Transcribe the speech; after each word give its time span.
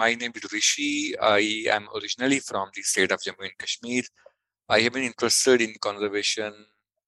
my 0.00 0.14
name 0.14 0.32
is 0.34 0.50
Rishi. 0.50 1.14
I 1.18 1.64
am 1.76 1.86
originally 1.94 2.40
from 2.40 2.70
the 2.74 2.82
state 2.82 3.12
of 3.12 3.20
Jammu 3.20 3.44
and 3.48 3.58
Kashmir. 3.58 4.02
I 4.66 4.80
have 4.80 4.94
been 4.94 5.04
interested 5.04 5.60
in 5.60 5.74
conservation, 5.78 6.54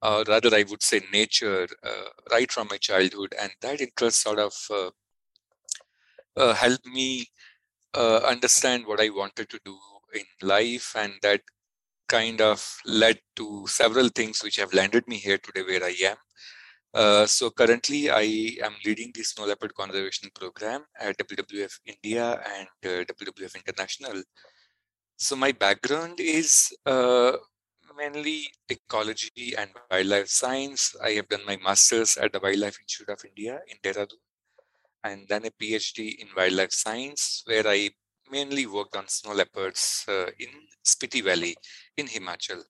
or 0.03 0.25
rather, 0.29 0.55
I 0.55 0.65
would 0.69 0.83
say 0.83 1.01
nature, 1.11 1.67
uh, 1.83 2.09
right 2.31 2.53
from 2.53 2.69
my 2.71 2.77
childhood, 2.77 3.35
and 3.41 3.51
that 3.63 3.81
interest 3.81 4.21
sort 4.21 4.39
of 4.39 4.53
uh, 4.71 4.91
uh, 6.37 6.53
helped 6.53 6.85
me 6.85 7.09
uh, 7.95 8.19
understand 8.35 8.87
what 8.87 9.01
I 9.01 9.09
wanted 9.09 9.49
to 9.49 9.61
do 9.65 9.79
in 10.15 10.27
life, 10.55 10.93
and 10.95 11.15
that 11.23 11.41
kind 12.09 12.43
of 12.43 12.61
led 12.85 13.21
to 13.37 13.67
several 13.69 14.11
things 14.11 14.45
which 14.45 14.57
have 14.57 14.75
landed 14.75 15.09
me 15.09 15.17
here 15.17 15.39
today 15.39 15.63
where 15.63 15.83
I 15.83 15.97
am. 16.11 16.19
Uh, 16.95 17.25
so 17.27 17.51
currently, 17.51 18.11
I 18.11 18.57
am 18.63 18.75
leading 18.85 19.13
the 19.15 19.23
snow 19.23 19.47
leopard 19.47 19.75
conservation 19.75 20.29
program 20.35 20.85
at 21.01 21.17
WWF 21.17 21.73
India 21.87 22.43
and 22.57 22.69
uh, 22.85 23.05
WWF 23.05 23.57
International. 23.57 24.23
So 25.17 25.37
my 25.37 25.53
background 25.53 26.21
is 26.21 26.71
uh, 26.85 27.33
mainly 27.97 28.49
ecology 28.69 29.55
and 29.57 29.71
wildlife 29.91 30.29
science. 30.29 30.95
I 31.03 31.13
have 31.13 31.29
done 31.29 31.47
my 31.47 31.57
master's 31.65 32.19
at 32.19 32.33
the 32.33 32.41
Wildlife 32.41 32.79
Institute 32.81 33.09
of 33.09 33.25
India 33.25 33.61
in 33.69 33.79
Dehradun, 33.83 34.21
and 35.05 35.27
then 35.29 35.47
a 35.47 35.51
PhD 35.51 36.17
in 36.19 36.29
wildlife 36.37 36.73
science, 36.73 37.43
where 37.47 37.67
I 37.67 37.91
mainly 38.31 38.67
worked 38.67 38.97
on 38.97 39.09
snow 39.09 39.33
leopards 39.33 40.05
uh, 40.09 40.27
in 40.39 40.49
Spiti 40.85 41.23
Valley 41.23 41.57
in 41.97 42.07
Himachal. 42.07 42.63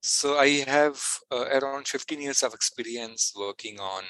So 0.00 0.38
I 0.38 0.64
have 0.66 0.98
uh, 1.30 1.44
around 1.60 1.86
15 1.86 2.20
years 2.22 2.42
of 2.42 2.54
experience 2.54 3.32
working 3.36 3.78
on 3.78 4.02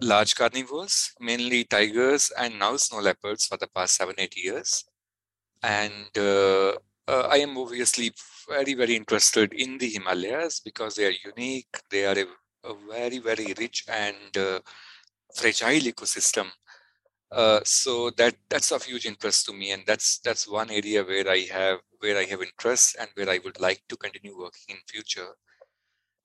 large 0.00 0.34
carnivores, 0.34 1.12
mainly 1.20 1.64
tigers 1.64 2.32
and 2.36 2.58
now 2.58 2.76
snow 2.76 2.98
leopards 3.00 3.46
for 3.46 3.56
the 3.56 3.68
past 3.68 3.94
seven, 3.94 4.16
eight 4.18 4.36
years. 4.36 4.84
And 5.62 6.10
uh, 6.18 6.72
uh, 7.06 7.28
I 7.30 7.36
am 7.36 7.56
obviously 7.56 8.12
very, 8.48 8.74
very 8.74 8.96
interested 8.96 9.52
in 9.52 9.78
the 9.78 9.88
Himalayas 9.88 10.58
because 10.58 10.96
they 10.96 11.06
are 11.06 11.14
unique. 11.24 11.68
They 11.88 12.04
are 12.04 12.18
a, 12.18 12.70
a 12.70 12.74
very, 12.90 13.18
very 13.18 13.54
rich 13.56 13.84
and 13.88 14.36
uh, 14.36 14.60
fragile 15.36 15.92
ecosystem. 15.92 16.46
Uh, 17.32 17.60
so 17.64 18.10
that 18.10 18.36
that's 18.48 18.70
of 18.72 18.84
huge 18.84 19.06
interest 19.06 19.46
to 19.46 19.52
me, 19.54 19.72
and 19.72 19.82
that's 19.86 20.18
that's 20.18 20.46
one 20.46 20.70
area 20.70 21.02
where 21.02 21.28
I 21.28 21.40
have 21.50 21.80
where 22.00 22.18
I 22.18 22.24
have 22.24 22.42
interest 22.42 22.96
and 23.00 23.08
where 23.14 23.30
I 23.30 23.38
would 23.44 23.58
like 23.60 23.82
to 23.88 23.96
continue 23.96 24.36
working 24.38 24.76
in 24.76 24.76
future. 24.86 25.34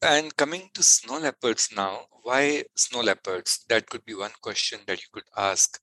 And 0.02 0.36
coming 0.36 0.70
to 0.74 0.84
snow 0.84 1.20
leopards 1.20 1.70
now, 1.76 2.08
why 2.24 2.64
snow 2.76 3.02
leopards? 3.02 3.66
That 3.70 3.90
could 3.90 4.06
be 4.06 4.16
one 4.16 4.34
question 4.42 4.80
that 4.88 5.00
you 5.02 5.08
could 5.14 5.30
ask. 5.38 5.80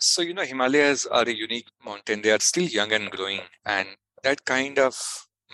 So, 0.00 0.22
you 0.22 0.34
know, 0.34 0.44
Himalayas 0.44 1.06
are 1.06 1.28
a 1.28 1.34
unique 1.34 1.68
mountain. 1.84 2.22
They 2.22 2.32
are 2.32 2.40
still 2.40 2.64
young 2.64 2.92
and 2.92 3.10
growing, 3.10 3.42
and 3.66 3.88
that 4.22 4.44
kind 4.44 4.78
of 4.78 4.96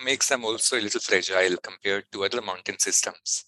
makes 0.03 0.29
them 0.29 0.45
also 0.45 0.77
a 0.79 0.81
little 0.81 1.01
fragile 1.01 1.57
compared 1.57 2.05
to 2.11 2.25
other 2.25 2.41
mountain 2.41 2.79
systems. 2.79 3.45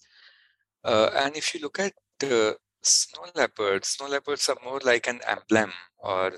Uh, 0.84 1.10
and 1.14 1.36
if 1.36 1.54
you 1.54 1.60
look 1.60 1.78
at 1.80 1.94
uh, 2.24 2.52
snow 2.82 3.26
leopards, 3.34 3.88
snow 3.88 4.08
leopards 4.08 4.48
are 4.48 4.58
more 4.64 4.80
like 4.84 5.06
an 5.06 5.20
emblem 5.26 5.72
or 5.98 6.32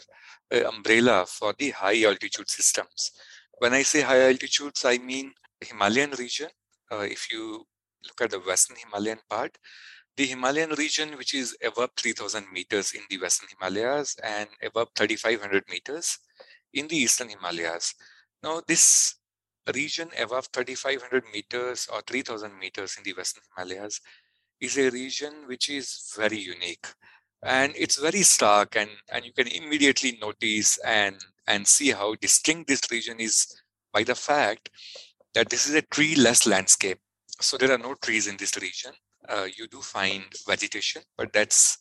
an 0.50 0.66
umbrella 0.66 1.26
for 1.26 1.54
the 1.58 1.70
high 1.70 2.02
altitude 2.04 2.48
systems. 2.48 3.12
When 3.58 3.72
I 3.72 3.82
say 3.82 4.02
high 4.02 4.22
altitudes, 4.28 4.84
I 4.84 4.98
mean 4.98 5.32
Himalayan 5.60 6.12
region. 6.12 6.48
Uh, 6.90 7.06
if 7.08 7.32
you 7.32 7.64
look 8.06 8.20
at 8.20 8.30
the 8.30 8.40
western 8.40 8.76
Himalayan 8.76 9.20
part, 9.28 9.56
the 10.16 10.26
Himalayan 10.26 10.70
region, 10.70 11.16
which 11.16 11.34
is 11.34 11.56
above 11.64 11.90
3000 11.96 12.46
meters 12.52 12.92
in 12.92 13.02
the 13.10 13.18
western 13.18 13.48
Himalayas 13.48 14.16
and 14.22 14.48
above 14.62 14.88
3500 14.94 15.64
meters 15.68 16.18
in 16.72 16.86
the 16.88 16.96
eastern 16.96 17.28
Himalayas. 17.28 17.94
Now, 18.42 18.62
this 18.66 19.16
region 19.74 20.10
above 20.20 20.48
3500 20.52 21.24
meters 21.32 21.88
or 21.92 22.02
3000 22.02 22.56
meters 22.58 22.96
in 22.96 23.02
the 23.02 23.14
western 23.14 23.42
Himalayas 23.56 24.00
is 24.64 24.76
a 24.78 24.90
region 24.90 25.32
which 25.46 25.68
is 25.68 26.12
very 26.16 26.38
unique 26.38 26.86
and 27.44 27.72
it's 27.76 28.00
very 28.00 28.22
stark 28.22 28.76
and, 28.76 28.90
and 29.12 29.24
you 29.24 29.32
can 29.32 29.48
immediately 29.48 30.18
notice 30.20 30.78
and 30.78 31.16
and 31.46 31.66
see 31.66 31.90
how 31.90 32.14
distinct 32.20 32.68
this 32.68 32.80
region 32.90 33.20
is 33.20 33.46
by 33.92 34.02
the 34.02 34.14
fact 34.14 34.70
that 35.34 35.50
this 35.50 35.66
is 35.66 35.74
a 35.74 35.82
tree-less 35.82 36.46
landscape. 36.46 36.98
So 37.40 37.58
there 37.58 37.72
are 37.72 37.78
no 37.78 37.94
trees 37.94 38.26
in 38.26 38.36
this 38.36 38.56
region. 38.56 38.92
Uh, 39.28 39.46
you 39.56 39.66
do 39.68 39.80
find 39.80 40.24
vegetation, 40.46 41.02
but 41.18 41.32
that's 41.32 41.76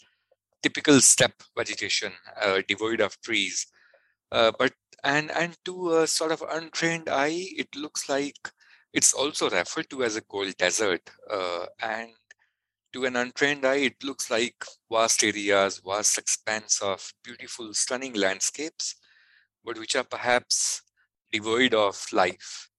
typical 0.61 0.99
steppe 0.99 1.43
vegetation, 1.57 2.11
uh, 2.41 2.61
devoid 2.67 2.99
of 2.99 3.19
trees. 3.21 3.67
Uh, 4.31 4.51
but 4.57 4.73
and 5.03 5.31
and 5.31 5.55
to 5.65 5.97
a 5.97 6.07
sort 6.07 6.31
of 6.31 6.43
untrained 6.49 7.09
eye, 7.09 7.45
it 7.57 7.67
looks 7.75 8.09
like 8.09 8.37
it's 8.93 9.13
also 9.13 9.49
referred 9.49 9.89
to 9.89 10.03
as 10.03 10.15
a 10.15 10.21
cold 10.21 10.55
desert. 10.57 11.09
Uh, 11.29 11.65
and 11.81 12.09
to 12.93 13.05
an 13.05 13.15
untrained 13.15 13.65
eye, 13.65 13.77
it 13.91 14.03
looks 14.03 14.29
like 14.31 14.65
vast 14.91 15.23
areas, 15.23 15.79
vast 15.85 16.17
expanse 16.17 16.81
of 16.81 17.13
beautiful, 17.23 17.73
stunning 17.73 18.13
landscapes 18.13 18.95
but 19.63 19.77
which 19.79 19.95
are 19.95 20.03
perhaps 20.03 20.81
devoid 21.31 21.73
of 21.73 22.05
life. 22.13 22.69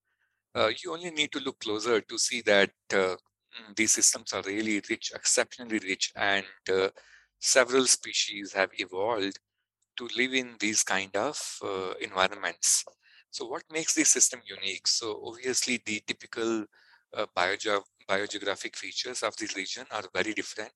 Uh, 0.55 0.71
you 0.83 0.93
only 0.93 1.11
need 1.11 1.31
to 1.31 1.39
look 1.39 1.59
closer 1.59 2.01
to 2.01 2.17
see 2.17 2.41
that 2.41 2.71
uh, 2.93 3.15
mm, 3.17 3.75
these 3.75 3.93
systems 3.93 4.33
are 4.33 4.41
really 4.43 4.81
rich, 4.89 5.11
exceptionally 5.15 5.79
rich, 5.79 6.11
and 6.15 6.45
uh, 6.71 6.89
several 7.39 7.85
species 7.85 8.53
have 8.53 8.69
evolved 8.79 9.39
to 9.97 10.09
live 10.17 10.33
in 10.33 10.55
these 10.59 10.83
kind 10.83 11.15
of 11.15 11.37
uh, 11.63 11.93
environments. 12.01 12.85
So, 13.31 13.45
what 13.47 13.63
makes 13.71 13.93
this 13.95 14.09
system 14.09 14.41
unique? 14.45 14.87
So, 14.87 15.21
obviously, 15.25 15.81
the 15.85 16.01
typical 16.07 16.65
uh, 17.13 17.25
bioge- 17.37 17.83
biogeographic 18.09 18.75
features 18.75 19.23
of 19.23 19.35
this 19.37 19.55
region 19.55 19.85
are 19.91 20.03
very 20.13 20.33
different. 20.33 20.73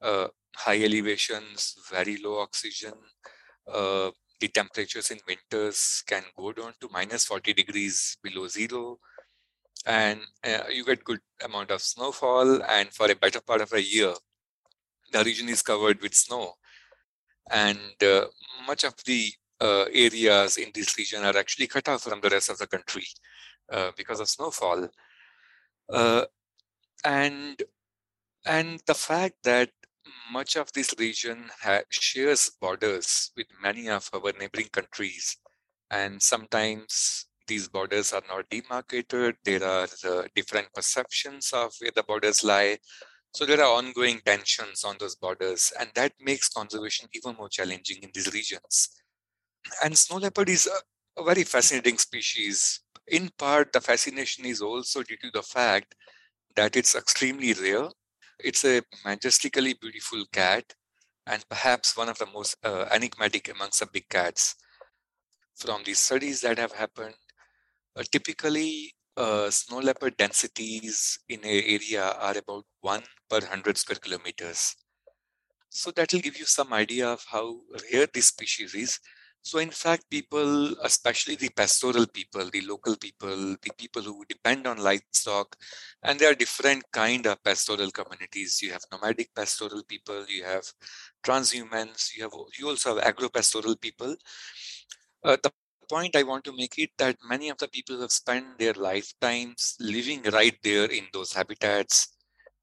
Uh, 0.00 0.28
high 0.56 0.82
elevations, 0.82 1.76
very 1.90 2.16
low 2.22 2.40
oxygen, 2.40 2.94
the 4.40 4.48
temperatures 4.48 5.10
in 5.10 5.18
winters 5.28 6.02
can 6.06 6.22
go 6.36 6.52
down 6.52 6.72
to 6.80 6.88
minus 6.90 7.26
40 7.26 7.52
degrees 7.52 8.16
below 8.22 8.48
zero. 8.48 8.98
And 9.86 10.20
uh, 10.44 10.68
you 10.70 10.84
get 10.84 11.04
good 11.04 11.20
amount 11.44 11.70
of 11.70 11.82
snowfall 11.82 12.62
and 12.62 12.88
for 12.92 13.10
a 13.10 13.14
better 13.14 13.40
part 13.40 13.60
of 13.60 13.72
a 13.72 13.82
year 13.82 14.14
the 15.12 15.24
region 15.24 15.48
is 15.48 15.62
covered 15.62 16.00
with 16.00 16.14
snow. 16.14 16.54
And 17.50 18.02
uh, 18.02 18.26
much 18.66 18.84
of 18.84 18.94
the 19.04 19.32
uh, 19.60 19.86
areas 19.92 20.56
in 20.56 20.70
this 20.74 20.96
region 20.96 21.24
are 21.24 21.36
actually 21.36 21.66
cut 21.66 21.88
off 21.88 22.02
from 22.02 22.20
the 22.20 22.30
rest 22.30 22.48
of 22.48 22.58
the 22.58 22.66
country 22.66 23.06
uh, 23.72 23.90
because 23.96 24.20
of 24.20 24.28
snowfall. 24.28 24.88
Uh, 25.92 26.24
and 27.04 27.62
and 28.46 28.80
the 28.86 28.94
fact 28.94 29.36
that 29.44 29.70
much 30.32 30.56
of 30.56 30.72
this 30.72 30.94
region 30.98 31.50
ha- 31.62 31.82
shares 31.90 32.50
borders 32.60 33.32
with 33.36 33.46
many 33.62 33.88
of 33.90 34.10
our 34.14 34.32
neighboring 34.38 34.68
countries, 34.70 35.38
and 35.90 36.22
sometimes 36.22 37.26
these 37.48 37.68
borders 37.68 38.12
are 38.12 38.22
not 38.28 38.48
demarcated. 38.50 39.36
There 39.44 39.64
are 39.64 39.88
uh, 40.04 40.24
different 40.34 40.72
perceptions 40.74 41.52
of 41.52 41.74
where 41.80 41.92
the 41.94 42.04
borders 42.04 42.44
lie. 42.44 42.78
So 43.34 43.46
there 43.46 43.62
are 43.62 43.76
ongoing 43.78 44.20
tensions 44.24 44.84
on 44.84 44.96
those 45.00 45.16
borders, 45.16 45.72
and 45.80 45.90
that 45.96 46.14
makes 46.20 46.48
conservation 46.50 47.08
even 47.14 47.36
more 47.36 47.50
challenging 47.50 48.02
in 48.02 48.10
these 48.14 48.32
regions. 48.32 48.90
And 49.84 49.98
snow 49.98 50.16
leopard 50.16 50.48
is 50.48 50.66
a, 50.68 51.20
a 51.20 51.24
very 51.24 51.44
fascinating 51.44 51.98
species. 51.98 52.80
In 53.06 53.30
part, 53.30 53.72
the 53.72 53.80
fascination 53.80 54.44
is 54.46 54.62
also 54.62 55.02
due 55.02 55.16
to 55.18 55.30
the 55.32 55.42
fact 55.42 55.94
that 56.56 56.76
it's 56.76 56.94
extremely 56.94 57.52
rare 57.54 57.88
it's 58.42 58.64
a 58.64 58.82
majestically 59.04 59.74
beautiful 59.74 60.24
cat 60.32 60.74
and 61.26 61.44
perhaps 61.48 61.96
one 61.96 62.08
of 62.08 62.18
the 62.18 62.26
most 62.26 62.56
uh, 62.64 62.86
enigmatic 62.90 63.50
amongst 63.50 63.80
the 63.80 63.86
big 63.86 64.08
cats. 64.08 64.54
From 65.56 65.82
the 65.84 65.92
studies 65.92 66.40
that 66.40 66.58
have 66.58 66.72
happened, 66.72 67.14
uh, 67.96 68.02
typically 68.10 68.94
uh, 69.16 69.50
snow 69.50 69.80
leopard 69.80 70.16
densities 70.16 71.18
in 71.28 71.40
an 71.40 71.62
area 71.66 72.02
are 72.02 72.38
about 72.38 72.64
1 72.80 73.02
per 73.28 73.40
100 73.40 73.76
square 73.76 73.98
kilometers. 74.00 74.74
So 75.68 75.90
that 75.92 76.12
will 76.12 76.20
give 76.20 76.38
you 76.38 76.46
some 76.46 76.72
idea 76.72 77.08
of 77.08 77.22
how 77.30 77.60
rare 77.92 78.06
this 78.12 78.28
species 78.28 78.74
is 78.74 78.98
so 79.42 79.58
in 79.58 79.70
fact, 79.70 80.10
people, 80.10 80.74
especially 80.82 81.34
the 81.34 81.48
pastoral 81.48 82.06
people, 82.06 82.48
the 82.50 82.60
local 82.62 82.96
people, 82.96 83.56
the 83.62 83.70
people 83.78 84.02
who 84.02 84.24
depend 84.28 84.66
on 84.66 84.78
livestock, 84.78 85.56
and 86.02 86.18
there 86.18 86.30
are 86.30 86.34
different 86.34 86.84
kind 86.92 87.26
of 87.26 87.42
pastoral 87.42 87.90
communities. 87.90 88.60
You 88.62 88.72
have 88.72 88.84
nomadic 88.92 89.34
pastoral 89.34 89.82
people, 89.84 90.26
you 90.28 90.44
have 90.44 90.64
transhumants, 91.24 92.14
you 92.16 92.22
have 92.24 92.32
you 92.58 92.68
also 92.68 92.96
have 92.96 93.04
agro-pastoral 93.04 93.76
people. 93.76 94.16
Uh, 95.24 95.36
the 95.42 95.50
point 95.88 96.14
I 96.16 96.22
want 96.22 96.44
to 96.44 96.52
make 96.56 96.78
it 96.78 96.90
that 96.98 97.16
many 97.28 97.48
of 97.48 97.58
the 97.58 97.68
people 97.68 98.00
have 98.00 98.12
spent 98.12 98.58
their 98.58 98.74
lifetimes 98.74 99.76
living 99.80 100.22
right 100.32 100.56
there 100.62 100.84
in 100.90 101.06
those 101.12 101.32
habitats, 101.32 102.08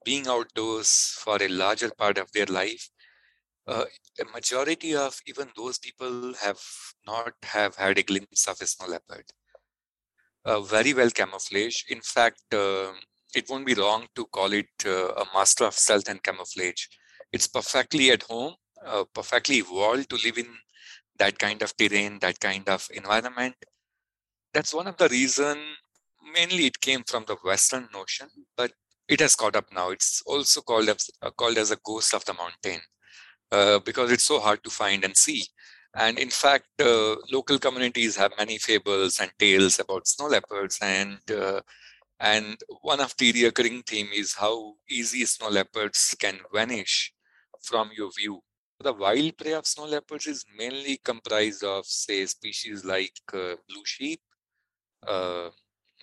being 0.06 0.28
outdoors 0.28 1.18
for 1.20 1.42
a 1.42 1.48
larger 1.48 1.92
part 1.98 2.18
of 2.18 2.32
their 2.32 2.46
life, 2.46 2.90
uh, 3.68 3.86
a 4.20 4.26
majority 4.34 4.96
of 4.96 5.20
even 5.28 5.50
those 5.56 5.78
people 5.78 6.34
have 6.42 6.62
not 7.06 7.34
have 7.44 7.76
had 7.76 7.98
a 7.98 8.04
glimpse 8.04 8.48
of 8.48 8.62
a 8.62 8.66
snow 8.66 8.88
leopard. 8.88 9.26
Uh, 10.46 10.62
very 10.62 10.94
well 10.94 11.10
camouflaged. 11.10 11.92
In 11.92 12.00
fact, 12.02 12.42
uh, 12.54 12.94
it 13.36 13.50
won't 13.50 13.66
be 13.66 13.74
wrong 13.74 14.08
to 14.16 14.26
call 14.28 14.54
it 14.54 14.70
uh, 14.86 15.10
a 15.10 15.26
master 15.34 15.66
of 15.66 15.74
stealth 15.74 16.08
and 16.08 16.24
camouflage. 16.24 16.86
It's 17.34 17.48
perfectly 17.48 18.12
at 18.12 18.24
home, 18.24 18.56
perfectly 19.14 19.58
evolved 19.58 20.10
to 20.12 20.18
live 20.24 20.38
in 20.38 20.48
that 21.20 21.38
kind 21.38 21.62
of 21.62 21.76
terrain, 21.76 22.20
that 22.20 22.40
kind 22.40 22.70
of 22.70 22.88
environment. 22.94 23.56
That's 24.54 24.74
one 24.74 24.88
of 24.88 24.96
the 24.96 25.10
reason. 25.10 25.58
Mainly, 26.34 26.68
it 26.68 26.80
came 26.80 27.04
from 27.06 27.26
the 27.28 27.36
Western 27.44 27.90
notion, 27.94 28.30
but 28.56 28.72
it 29.10 29.20
has 29.20 29.36
caught 29.36 29.58
up 29.58 29.66
now. 29.74 29.90
It's 29.90 30.24
also 30.26 30.62
called 30.62 30.88
as, 30.88 31.10
uh, 31.22 31.32
called 31.32 31.58
as 31.58 31.72
a 31.72 31.78
ghost 31.84 32.14
of 32.14 32.24
the 32.24 32.34
mountain 32.34 32.80
uh, 33.52 33.80
because 33.80 34.12
it's 34.12 34.24
so 34.26 34.40
hard 34.40 34.64
to 34.64 34.70
find 34.70 35.04
and 35.04 35.16
see. 35.16 35.44
And 35.96 36.20
in 36.20 36.30
fact, 36.30 36.68
uh, 36.80 37.16
local 37.32 37.60
communities 37.60 38.16
have 38.18 38.34
many 38.38 38.58
fables 38.60 39.20
and 39.20 39.32
tales 39.40 39.80
about 39.80 40.08
snow 40.08 40.28
leopards. 40.28 40.78
And 40.82 41.20
uh, 41.32 41.62
and 42.20 42.58
one 42.82 43.00
of 43.00 43.16
the 43.18 43.46
recurring 43.46 43.84
theme 43.84 44.10
is 44.14 44.34
how 44.34 44.76
easy 44.90 45.26
snow 45.26 45.50
leopards 45.50 46.16
can 46.20 46.40
vanish 46.54 47.14
from 47.62 47.92
your 47.96 48.12
view. 48.18 48.42
The 48.80 48.94
wild 48.94 49.38
prey 49.38 49.54
of 49.54 49.68
snow 49.68 49.86
leopards 49.86 50.28
is 50.28 50.46
mainly 50.58 50.98
comprised 51.04 51.64
of, 51.64 51.86
say, 51.86 52.26
species 52.26 52.86
like 52.86 53.14
uh, 53.34 53.56
blue 53.68 53.86
sheep, 53.86 54.22
uh, 55.08 55.50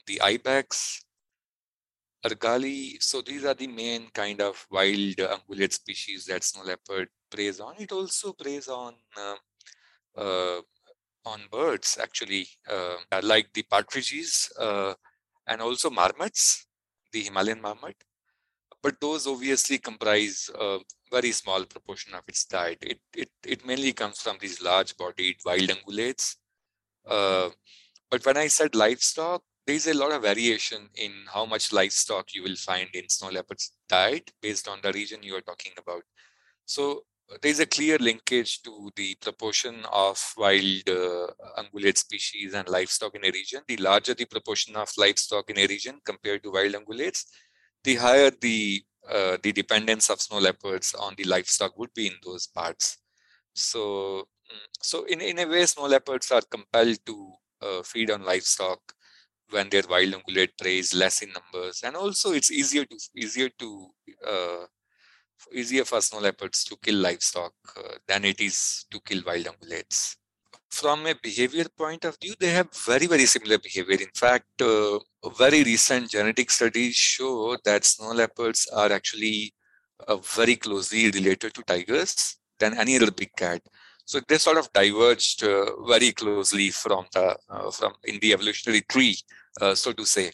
the 0.06 0.20
ibex, 0.20 1.03
argali. 2.24 2.96
So 3.00 3.20
these 3.22 3.44
are 3.44 3.54
the 3.54 3.66
main 3.66 4.08
kind 4.12 4.40
of 4.40 4.66
wild 4.70 5.16
ungulate 5.16 5.72
species 5.72 6.26
that 6.26 6.44
snow 6.44 6.64
leopard 6.64 7.08
preys 7.30 7.60
on. 7.60 7.74
It 7.78 7.92
also 7.92 8.32
preys 8.32 8.68
on 8.68 8.94
uh, 9.16 9.36
uh, 10.16 10.60
on 11.26 11.40
birds, 11.50 11.98
actually, 12.00 12.46
uh, 12.70 12.96
like 13.22 13.52
the 13.54 13.62
partridges 13.62 14.52
uh, 14.58 14.94
and 15.46 15.60
also 15.62 15.90
marmots, 15.90 16.66
the 17.12 17.22
Himalayan 17.22 17.60
marmot. 17.60 17.96
But 18.82 19.00
those 19.00 19.26
obviously 19.26 19.78
comprise 19.78 20.50
a 20.54 20.78
very 21.10 21.32
small 21.32 21.64
proportion 21.64 22.12
of 22.14 22.22
its 22.28 22.44
diet. 22.44 22.78
It, 22.82 23.00
it, 23.16 23.30
it 23.46 23.66
mainly 23.66 23.94
comes 23.94 24.20
from 24.20 24.36
these 24.38 24.60
large-bodied 24.60 25.36
wild 25.46 25.70
ungulates. 25.70 26.36
Uh, 27.06 27.48
but 28.10 28.24
when 28.26 28.36
I 28.36 28.48
said 28.48 28.74
livestock, 28.74 29.42
there 29.66 29.76
is 29.76 29.86
a 29.86 29.94
lot 29.94 30.12
of 30.12 30.22
variation 30.22 30.88
in 30.96 31.12
how 31.32 31.44
much 31.46 31.72
livestock 31.72 32.34
you 32.34 32.42
will 32.42 32.56
find 32.56 32.88
in 32.94 33.08
snow 33.08 33.30
leopard's 33.30 33.72
diet 33.88 34.30
based 34.42 34.68
on 34.68 34.78
the 34.82 34.92
region 34.92 35.22
you 35.22 35.34
are 35.34 35.40
talking 35.40 35.72
about. 35.78 36.02
So 36.66 37.04
there 37.40 37.50
is 37.50 37.60
a 37.60 37.66
clear 37.66 37.96
linkage 37.98 38.62
to 38.62 38.90
the 38.96 39.14
proportion 39.20 39.84
of 39.90 40.34
wild 40.36 40.88
uh, 40.88 41.28
ungulate 41.58 41.96
species 41.96 42.52
and 42.54 42.68
livestock 42.68 43.14
in 43.14 43.24
a 43.24 43.30
region. 43.30 43.62
The 43.66 43.78
larger 43.78 44.14
the 44.14 44.26
proportion 44.26 44.76
of 44.76 44.90
livestock 44.98 45.48
in 45.48 45.58
a 45.58 45.66
region 45.66 46.00
compared 46.04 46.42
to 46.42 46.52
wild 46.52 46.74
ungulates, 46.74 47.24
the 47.82 47.96
higher 47.96 48.30
the 48.30 48.82
uh, 49.10 49.36
the 49.42 49.52
dependence 49.52 50.08
of 50.08 50.20
snow 50.20 50.38
leopards 50.38 50.94
on 50.94 51.14
the 51.16 51.24
livestock 51.24 51.78
would 51.78 51.92
be 51.94 52.06
in 52.06 52.14
those 52.24 52.46
parts. 52.46 52.98
So, 53.54 54.26
mm, 54.50 54.66
so 54.80 55.04
in, 55.04 55.20
in 55.20 55.38
a 55.38 55.46
way, 55.46 55.66
snow 55.66 55.86
leopards 55.86 56.30
are 56.32 56.40
compelled 56.40 56.98
to 57.04 57.32
uh, 57.60 57.82
feed 57.82 58.10
on 58.10 58.24
livestock 58.24 58.80
when 59.50 59.68
their 59.68 59.82
wild 59.88 60.14
ungulate 60.14 60.56
prey 60.58 60.78
is 60.78 60.94
less 60.94 61.22
in 61.22 61.30
numbers, 61.32 61.82
and 61.84 61.96
also 61.96 62.32
it's 62.32 62.50
easier 62.50 62.84
to 62.84 62.96
easier 63.16 63.48
to 63.58 63.88
uh, 64.26 64.64
easier 65.52 65.84
for 65.84 66.00
snow 66.00 66.20
leopards 66.20 66.64
to 66.64 66.76
kill 66.82 66.96
livestock 66.96 67.52
uh, 67.76 67.96
than 68.08 68.24
it 68.24 68.40
is 68.40 68.86
to 68.90 69.00
kill 69.00 69.22
wild 69.26 69.46
ungulates. 69.46 70.16
From 70.70 71.06
a 71.06 71.14
behavior 71.14 71.66
point 71.78 72.04
of 72.04 72.16
view, 72.20 72.34
they 72.40 72.50
have 72.50 72.68
very, 72.74 73.06
very 73.06 73.26
similar 73.26 73.58
behavior. 73.58 73.98
In 74.00 74.10
fact, 74.14 74.60
uh, 74.60 74.98
very 75.38 75.62
recent 75.62 76.10
genetic 76.10 76.50
studies 76.50 76.96
show 76.96 77.56
that 77.64 77.84
snow 77.84 78.12
leopards 78.12 78.66
are 78.68 78.90
actually 78.92 79.54
uh, 80.08 80.16
very 80.16 80.56
closely 80.56 81.10
related 81.10 81.54
to 81.54 81.62
tigers 81.62 82.36
than 82.58 82.76
any 82.76 82.96
other 82.96 83.10
big 83.10 83.30
cat. 83.36 83.62
So 84.04 84.20
they 84.28 84.38
sort 84.38 84.58
of 84.58 84.72
diverged 84.72 85.42
uh, 85.44 85.82
very 85.86 86.12
closely 86.12 86.70
from 86.70 87.06
the 87.12 87.36
uh, 87.48 87.70
from 87.70 87.94
in 88.04 88.18
the 88.20 88.32
evolutionary 88.32 88.82
tree, 88.82 89.16
uh, 89.60 89.74
so 89.74 89.92
to 89.92 90.04
say. 90.04 90.30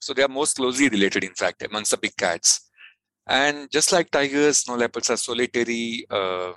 So 0.00 0.12
they 0.12 0.22
are 0.22 0.28
most 0.28 0.56
closely 0.56 0.88
related, 0.88 1.24
in 1.24 1.34
fact, 1.34 1.62
amongst 1.62 1.92
the 1.92 1.96
big 1.96 2.16
cats. 2.16 2.68
And 3.26 3.70
just 3.70 3.92
like 3.92 4.10
tigers, 4.10 4.58
snow 4.58 4.76
leopards 4.76 5.08
are 5.10 5.16
solitary 5.16 6.06
uh, 6.10 6.52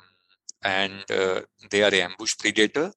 and 0.63 1.09
uh, 1.09 1.41
they 1.69 1.83
are 1.83 1.93
an 1.93 2.11
ambush 2.11 2.37
predator. 2.37 2.91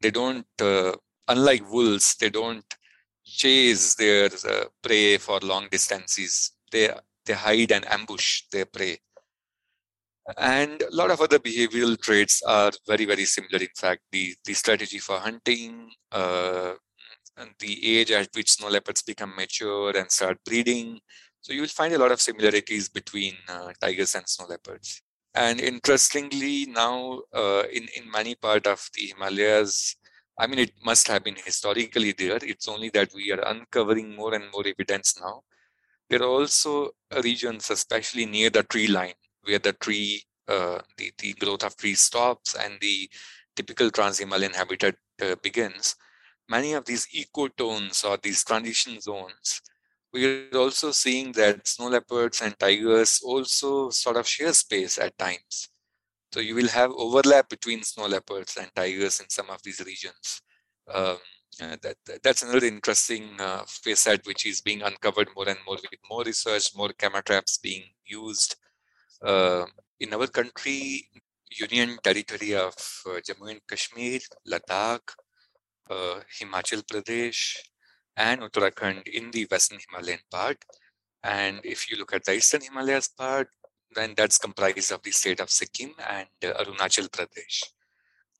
They 0.00 0.10
don't, 0.10 0.46
uh, 0.60 0.92
unlike 1.28 1.70
wolves, 1.70 2.16
they 2.16 2.28
don't 2.28 2.64
chase 3.24 3.94
their 3.94 4.28
prey 4.82 5.16
for 5.16 5.40
long 5.40 5.68
distances. 5.70 6.52
They, 6.70 6.90
they 7.24 7.32
hide 7.32 7.72
and 7.72 7.90
ambush 7.90 8.42
their 8.52 8.66
prey. 8.66 8.98
And 10.38 10.82
a 10.82 10.94
lot 10.94 11.10
of 11.10 11.20
other 11.20 11.38
behavioral 11.38 12.00
traits 12.00 12.42
are 12.42 12.72
very, 12.86 13.04
very 13.04 13.24
similar. 13.24 13.58
In 13.60 13.74
fact, 13.76 14.02
the, 14.10 14.34
the 14.44 14.54
strategy 14.54 14.98
for 14.98 15.18
hunting, 15.18 15.90
uh, 16.12 16.74
and 17.36 17.50
the 17.58 17.98
age 17.98 18.10
at 18.10 18.28
which 18.34 18.52
snow 18.52 18.68
leopards 18.68 19.02
become 19.02 19.34
mature 19.36 19.96
and 19.96 20.10
start 20.10 20.38
breeding, 20.44 21.00
so 21.40 21.52
you 21.52 21.60
will 21.60 21.68
find 21.68 21.92
a 21.92 21.98
lot 21.98 22.12
of 22.12 22.20
similarities 22.20 22.88
between 22.88 23.34
uh, 23.48 23.72
tigers 23.80 24.14
and 24.14 24.28
snow 24.28 24.46
leopards. 24.48 25.02
And 25.34 25.60
interestingly, 25.60 26.66
now 26.66 27.22
uh, 27.32 27.64
in 27.72 27.88
in 27.96 28.10
many 28.10 28.34
part 28.36 28.66
of 28.66 28.88
the 28.94 29.06
Himalayas, 29.06 29.96
I 30.38 30.46
mean, 30.46 30.60
it 30.60 30.72
must 30.84 31.08
have 31.08 31.24
been 31.24 31.36
historically 31.36 32.12
there. 32.12 32.38
It's 32.40 32.68
only 32.68 32.90
that 32.90 33.12
we 33.14 33.32
are 33.32 33.40
uncovering 33.40 34.14
more 34.14 34.32
and 34.34 34.44
more 34.52 34.64
evidence 34.66 35.20
now. 35.20 35.42
There 36.08 36.22
are 36.22 36.28
also 36.28 36.90
regions, 37.22 37.70
especially 37.70 38.26
near 38.26 38.50
the 38.50 38.62
tree 38.62 38.86
line, 38.86 39.18
where 39.44 39.58
the 39.58 39.72
tree, 39.74 40.22
uh, 40.48 40.80
the, 40.98 41.12
the 41.18 41.32
growth 41.34 41.64
of 41.64 41.76
trees 41.76 42.00
stops 42.00 42.54
and 42.54 42.78
the 42.80 43.08
typical 43.56 43.90
trans-Himalayan 43.90 44.52
habitat 44.52 44.96
uh, 45.22 45.36
begins. 45.42 45.96
Many 46.48 46.74
of 46.74 46.84
these 46.84 47.06
ecotones 47.14 48.04
or 48.04 48.18
these 48.18 48.44
transition 48.44 49.00
zones 49.00 49.62
we're 50.14 50.48
also 50.54 50.92
seeing 50.92 51.32
that 51.32 51.66
snow 51.66 51.88
leopards 51.88 52.40
and 52.40 52.56
tigers 52.56 53.20
also 53.24 53.90
sort 53.90 54.16
of 54.16 54.28
share 54.28 54.52
space 54.52 54.96
at 54.96 55.18
times. 55.18 55.68
So 56.32 56.38
you 56.38 56.54
will 56.54 56.68
have 56.68 56.92
overlap 56.92 57.48
between 57.48 57.82
snow 57.82 58.06
leopards 58.06 58.56
and 58.56 58.70
tigers 58.76 59.18
in 59.18 59.28
some 59.28 59.50
of 59.50 59.60
these 59.64 59.80
regions. 59.84 60.40
Um, 60.92 61.18
uh, 61.60 61.76
that, 61.82 61.96
that's 62.22 62.42
another 62.42 62.64
interesting 62.64 63.28
uh, 63.40 63.64
facet 63.66 64.24
which 64.24 64.46
is 64.46 64.60
being 64.60 64.82
uncovered 64.82 65.28
more 65.34 65.48
and 65.48 65.58
more 65.66 65.76
with 65.76 66.00
more 66.08 66.22
research, 66.22 66.70
more 66.76 66.90
camera 66.90 67.22
traps 67.22 67.58
being 67.58 67.82
used. 68.06 68.54
Uh, 69.24 69.64
in 70.00 70.12
our 70.12 70.26
country, 70.26 71.08
Union 71.50 71.96
Territory 72.02 72.54
of 72.54 72.74
uh, 73.06 73.20
Jammu 73.26 73.50
and 73.50 73.60
Kashmir, 73.66 74.20
Ladakh, 74.46 75.14
uh, 75.88 76.20
Himachal 76.38 76.82
Pradesh, 76.84 77.56
and 78.16 78.42
Uttarakhand 78.42 79.08
in 79.08 79.30
the 79.30 79.46
western 79.50 79.78
Himalayan 79.78 80.20
part. 80.30 80.58
And 81.22 81.60
if 81.64 81.90
you 81.90 81.96
look 81.96 82.12
at 82.12 82.24
the 82.24 82.34
eastern 82.34 82.60
Himalayas 82.60 83.08
part, 83.08 83.48
then 83.94 84.12
that's 84.14 84.36
comprised 84.36 84.92
of 84.92 85.02
the 85.02 85.10
state 85.10 85.40
of 85.40 85.48
Sikkim 85.48 85.94
and 86.06 86.28
Arunachal 86.42 87.08
Pradesh. 87.08 87.62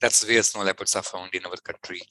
That's 0.02 0.26
where 0.28 0.42
snow 0.42 0.64
leopards 0.64 0.96
are 0.96 1.02
found 1.02 1.34
in 1.34 1.46
our 1.46 1.56
country. 1.56 2.02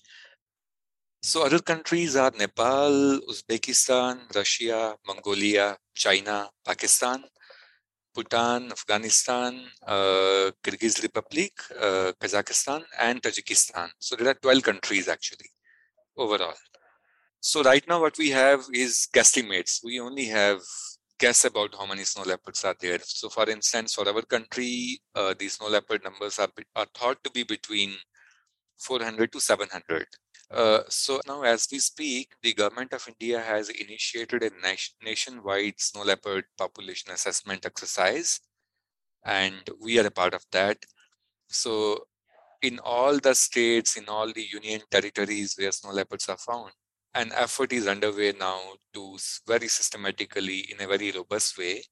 So 1.22 1.46
other 1.46 1.60
countries 1.60 2.16
are 2.16 2.32
Nepal, 2.38 3.20
Uzbekistan, 3.30 4.34
Russia, 4.36 4.96
Mongolia, 5.06 5.78
China, 5.94 6.50
Pakistan, 6.66 7.24
Bhutan, 8.14 8.72
Afghanistan, 8.72 9.66
uh, 9.88 10.52
Kyrgyz 10.64 11.02
Republic, 11.02 11.54
uh, 11.80 12.12
Kazakhstan, 12.20 12.84
and 13.00 13.22
Tajikistan. 13.22 13.90
So 14.00 14.16
there 14.16 14.30
are 14.30 14.36
12 14.36 14.64
countries 14.64 15.08
actually 15.08 15.50
overall. 16.18 16.56
So 17.40 17.62
right 17.64 17.86
now 17.88 18.00
what 18.00 18.18
we 18.18 18.30
have 18.30 18.62
is 18.74 19.08
guesstimates. 19.14 19.84
We 19.84 20.00
only 20.00 20.26
have 20.26 20.62
guess 21.20 21.46
about 21.46 21.76
how 21.76 21.86
many 21.86 22.04
snow 22.04 22.24
leopards 22.24 22.64
are 22.64 22.76
there. 22.80 23.00
So 23.04 23.30
for 23.30 23.50
instance, 23.50 23.94
for 23.94 24.08
our 24.08 24.22
country, 24.22 25.02
uh, 25.16 25.34
the 25.38 25.48
snow 25.50 25.68
leopard 25.68 26.04
numbers 26.04 26.40
are, 26.40 26.50
are 26.76 26.88
thought 26.94 27.24
to 27.24 27.32
be 27.32 27.44
between 27.44 27.96
400 28.78 29.32
to 29.32 29.40
700. 29.40 30.06
Uh, 30.52 30.82
so 30.88 31.20
now 31.28 31.42
as 31.42 31.68
we 31.72 31.80
speak, 31.80 32.34
the 32.44 32.54
government 32.54 32.94
of 32.94 33.08
India 33.08 33.40
has 33.40 33.70
initiated 33.70 34.44
a 34.44 34.52
nation, 34.62 34.96
nationwide 35.04 35.80
snow 35.80 36.04
leopard 36.04 36.46
population 36.58 37.12
assessment 37.12 37.66
exercise. 37.66 38.40
And 39.26 39.62
we 39.82 40.00
are 40.00 40.08
a 40.08 40.12
part 40.12 40.34
of 40.34 40.46
that. 40.52 40.78
So 41.48 42.06
in 42.62 42.80
all 42.80 43.20
the 43.20 43.36
states, 43.36 43.98
in 43.98 44.08
all 44.08 44.32
the 44.32 44.48
union 44.52 44.82
territories 44.90 45.56
where 45.58 45.72
snow 45.72 45.92
leopards 45.92 46.30
are 46.30 46.38
found, 46.38 46.72
an 47.16 47.32
effort 47.34 47.74
is 47.74 47.88
underway 47.88 48.34
now 48.40 48.60
to 48.94 49.18
very 49.48 49.68
systematically, 49.68 50.60
in 50.72 50.82
a 50.82 50.88
very 50.88 51.12
robust 51.12 51.58
way, 51.58 51.84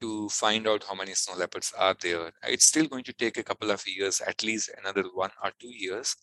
to 0.00 0.28
find 0.28 0.68
out 0.68 0.84
how 0.84 0.94
many 0.94 1.14
snow 1.14 1.36
leopards 1.36 1.72
are 1.76 1.96
there. 2.00 2.32
It's 2.44 2.66
still 2.66 2.86
going 2.86 3.04
to 3.04 3.12
take 3.12 3.38
a 3.38 3.42
couple 3.42 3.70
of 3.70 3.86
years, 3.86 4.20
at 4.20 4.42
least 4.42 4.70
another 4.78 5.04
one 5.14 5.30
or 5.42 5.52
two 5.60 5.72
years, 5.74 6.14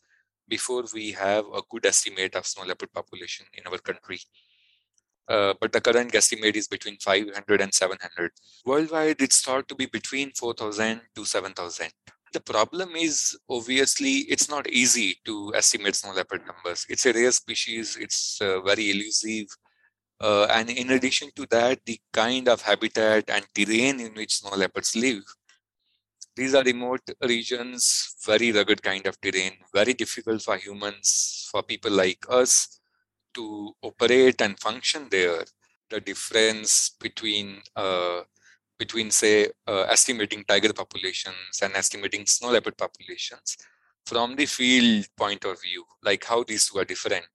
before 0.47 0.83
we 0.93 1.11
have 1.11 1.45
a 1.45 1.61
good 1.69 1.85
estimate 1.85 2.35
of 2.35 2.45
snow 2.45 2.65
leopard 2.65 2.91
population 2.93 3.45
in 3.53 3.65
our 3.67 3.77
country. 3.77 4.19
Uh, 5.27 5.53
but 5.59 5.71
the 5.71 5.81
current 5.81 6.11
guesstimate 6.11 6.55
is 6.55 6.67
between 6.67 6.97
500 6.97 7.61
and 7.61 7.73
700. 7.73 8.31
Worldwide, 8.65 9.21
it's 9.21 9.41
thought 9.41 9.67
to 9.67 9.75
be 9.75 9.87
between 9.87 10.31
4,000 10.31 11.01
to 11.15 11.25
7,000. 11.25 11.89
The 12.31 12.39
problem 12.41 12.95
is 12.95 13.37
obviously 13.49 14.25
it's 14.29 14.49
not 14.49 14.69
easy 14.69 15.15
to 15.25 15.53
estimate 15.55 15.95
snow 15.95 16.13
leopard 16.13 16.41
numbers. 16.45 16.85
It's 16.89 17.05
a 17.05 17.13
rare 17.13 17.31
species. 17.31 17.97
It's 17.99 18.39
uh, 18.41 18.61
very 18.61 18.91
elusive. 18.91 19.47
Uh, 20.19 20.45
and 20.45 20.69
in 20.69 20.91
addition 20.91 21.29
to 21.35 21.45
that, 21.47 21.79
the 21.85 21.99
kind 22.13 22.47
of 22.47 22.61
habitat 22.61 23.29
and 23.29 23.45
terrain 23.53 23.99
in 23.99 24.13
which 24.13 24.35
snow 24.35 24.55
leopards 24.55 24.95
live, 24.95 25.23
these 26.35 26.53
are 26.53 26.63
remote 26.63 27.01
regions, 27.21 28.15
very 28.25 28.51
rugged 28.51 28.81
kind 28.83 29.05
of 29.05 29.19
terrain, 29.21 29.53
very 29.73 29.93
difficult 29.93 30.41
for 30.41 30.57
humans, 30.57 31.47
for 31.51 31.63
people 31.63 31.91
like 31.91 32.25
us 32.29 32.79
to 33.35 33.73
operate 33.81 34.41
and 34.41 34.59
function 34.59 35.07
there. 35.09 35.45
The 35.89 36.01
difference 36.01 36.91
between 36.99 37.61
uh, 37.75 38.21
between 38.79 39.11
say 39.11 39.49
uh, 39.67 39.83
estimating 39.83 40.43
tiger 40.45 40.73
populations 40.73 41.61
and 41.61 41.75
estimating 41.75 42.25
snow 42.25 42.49
leopard 42.49 42.77
populations 42.77 43.57
from 44.05 44.35
the 44.35 44.45
field 44.45 45.05
point 45.15 45.45
of 45.45 45.61
view, 45.61 45.85
like 46.03 46.23
how 46.25 46.43
these 46.43 46.67
two 46.67 46.79
are 46.79 46.85
different 46.85 47.25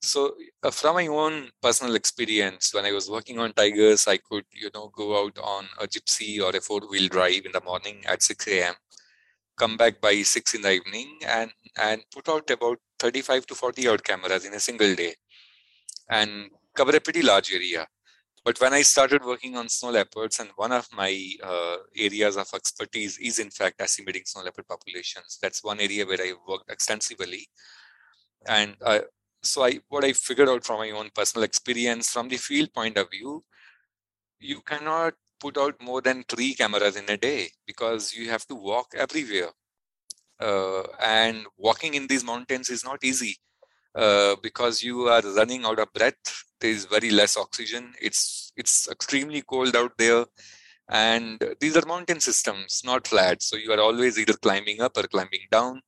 so 0.00 0.34
uh, 0.62 0.70
from 0.70 0.94
my 0.96 1.06
own 1.06 1.48
personal 1.62 1.94
experience 1.94 2.72
when 2.74 2.84
i 2.84 2.92
was 2.92 3.10
working 3.10 3.38
on 3.38 3.52
tigers 3.52 4.06
i 4.06 4.16
could 4.16 4.44
you 4.52 4.70
know 4.74 4.88
go 4.94 5.24
out 5.24 5.38
on 5.38 5.66
a 5.80 5.86
gypsy 5.86 6.40
or 6.40 6.54
a 6.56 6.60
four 6.60 6.80
wheel 6.90 7.08
drive 7.08 7.44
in 7.44 7.52
the 7.52 7.60
morning 7.62 8.02
at 8.06 8.22
6 8.22 8.46
a.m 8.48 8.74
come 9.56 9.76
back 9.76 10.00
by 10.00 10.22
6 10.22 10.54
in 10.54 10.62
the 10.62 10.72
evening 10.72 11.18
and 11.26 11.50
and 11.78 12.02
put 12.12 12.28
out 12.28 12.50
about 12.50 12.78
35 12.98 13.46
to 13.46 13.54
40 13.54 13.88
odd 13.88 14.04
cameras 14.04 14.44
in 14.44 14.54
a 14.54 14.60
single 14.60 14.94
day 14.94 15.14
and 16.10 16.50
cover 16.74 16.94
a 16.96 17.00
pretty 17.00 17.22
large 17.22 17.52
area. 17.52 17.86
But 18.44 18.60
when 18.60 18.74
i 18.74 18.82
started 18.82 19.24
working 19.24 19.56
on 19.56 19.68
snow 19.68 19.90
leopards 19.90 20.38
and 20.40 20.50
one 20.56 20.72
of 20.72 20.86
my 20.92 21.12
uh, 21.42 21.78
areas 21.96 22.36
of 22.36 22.48
expertise 22.54 23.18
is 23.18 23.38
in 23.38 23.50
fact 23.50 23.80
estimating 23.80 24.22
snow 24.24 24.42
leopard 24.42 24.68
populations 24.68 25.38
that's 25.42 25.64
one 25.64 25.80
area 25.80 26.06
where 26.06 26.22
i 26.22 26.32
worked 26.48 26.70
extensively. 26.70 27.48
And 28.46 28.76
uh, 28.82 29.00
so 29.42 29.64
I 29.64 29.80
what 29.88 30.04
I 30.04 30.12
figured 30.12 30.48
out 30.48 30.64
from 30.64 30.78
my 30.78 30.90
own 30.90 31.10
personal 31.14 31.44
experience 31.44 32.10
from 32.10 32.28
the 32.28 32.36
field 32.36 32.72
point 32.72 32.96
of 32.98 33.10
view, 33.10 33.44
you 34.40 34.60
cannot 34.62 35.14
put 35.40 35.58
out 35.58 35.80
more 35.80 36.00
than 36.00 36.24
three 36.28 36.54
cameras 36.54 36.96
in 36.96 37.08
a 37.08 37.16
day 37.16 37.50
because 37.66 38.14
you 38.14 38.30
have 38.30 38.46
to 38.46 38.54
walk 38.54 38.88
everywhere. 38.96 39.50
Uh, 40.40 40.82
and 41.00 41.46
walking 41.56 41.94
in 41.94 42.06
these 42.06 42.24
mountains 42.24 42.68
is 42.68 42.84
not 42.84 43.02
easy 43.02 43.38
uh, 43.94 44.36
because 44.42 44.82
you 44.82 45.08
are 45.08 45.22
running 45.36 45.64
out 45.64 45.78
of 45.78 45.92
breath. 45.92 46.44
There 46.60 46.70
is 46.70 46.84
very 46.84 47.10
less 47.10 47.36
oxygen. 47.36 47.94
It's 48.00 48.52
it's 48.56 48.88
extremely 48.90 49.42
cold 49.42 49.76
out 49.76 49.92
there, 49.98 50.24
and 50.88 51.42
these 51.60 51.76
are 51.76 51.86
mountain 51.86 52.20
systems, 52.20 52.82
not 52.84 53.06
flat. 53.06 53.42
So 53.42 53.56
you 53.56 53.72
are 53.72 53.80
always 53.80 54.18
either 54.18 54.34
climbing 54.34 54.80
up 54.80 54.96
or 54.96 55.04
climbing 55.04 55.46
down. 55.50 55.82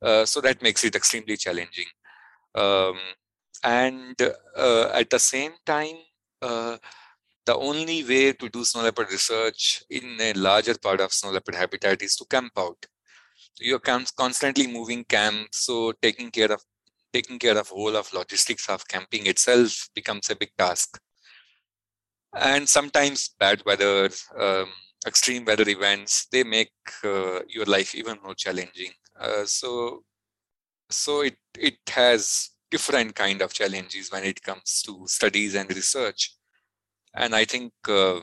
Uh, 0.00 0.24
so 0.24 0.40
that 0.40 0.62
makes 0.62 0.84
it 0.84 0.94
extremely 0.94 1.36
challenging. 1.36 1.86
Um, 2.54 2.98
and 3.64 4.16
uh, 4.56 4.90
at 4.94 5.10
the 5.10 5.18
same 5.18 5.52
time, 5.64 5.96
uh, 6.42 6.76
the 7.46 7.56
only 7.56 8.04
way 8.04 8.32
to 8.32 8.48
do 8.48 8.64
snow 8.64 8.82
leopard 8.82 9.10
research 9.10 9.82
in 9.90 10.16
a 10.20 10.32
larger 10.34 10.76
part 10.76 11.00
of 11.00 11.12
snow 11.12 11.30
leopard 11.30 11.54
habitat 11.54 12.02
is 12.02 12.14
to 12.16 12.24
camp 12.26 12.52
out. 12.58 12.84
You're 13.58 13.80
constantly 13.80 14.66
moving 14.66 15.04
camp, 15.04 15.48
so 15.52 15.92
taking 16.02 16.30
care 16.30 16.52
of 16.52 16.62
taking 17.12 17.38
care 17.38 17.56
of 17.56 17.68
whole 17.68 17.96
of 17.96 18.12
logistics 18.12 18.68
of 18.68 18.86
camping 18.86 19.26
itself 19.26 19.88
becomes 19.94 20.28
a 20.30 20.36
big 20.36 20.50
task. 20.58 21.00
And 22.34 22.68
sometimes 22.68 23.30
bad 23.40 23.62
weather, 23.64 24.10
um, 24.38 24.66
extreme 25.06 25.44
weather 25.46 25.68
events, 25.68 26.26
they 26.30 26.44
make 26.44 26.72
uh, 27.02 27.40
your 27.48 27.64
life 27.64 27.94
even 27.94 28.18
more 28.22 28.34
challenging. 28.34 28.92
Uh, 29.18 29.44
so 29.46 30.04
so 30.90 31.22
it 31.22 31.36
it 31.58 31.78
has 31.90 32.50
different 32.70 33.14
kind 33.14 33.40
of 33.42 33.52
challenges 33.52 34.10
when 34.12 34.24
it 34.24 34.42
comes 34.42 34.82
to 34.82 35.04
studies 35.06 35.54
and 35.54 35.68
research. 35.74 36.34
And 37.14 37.34
i 37.34 37.44
think 37.44 37.72
uh, 37.88 38.20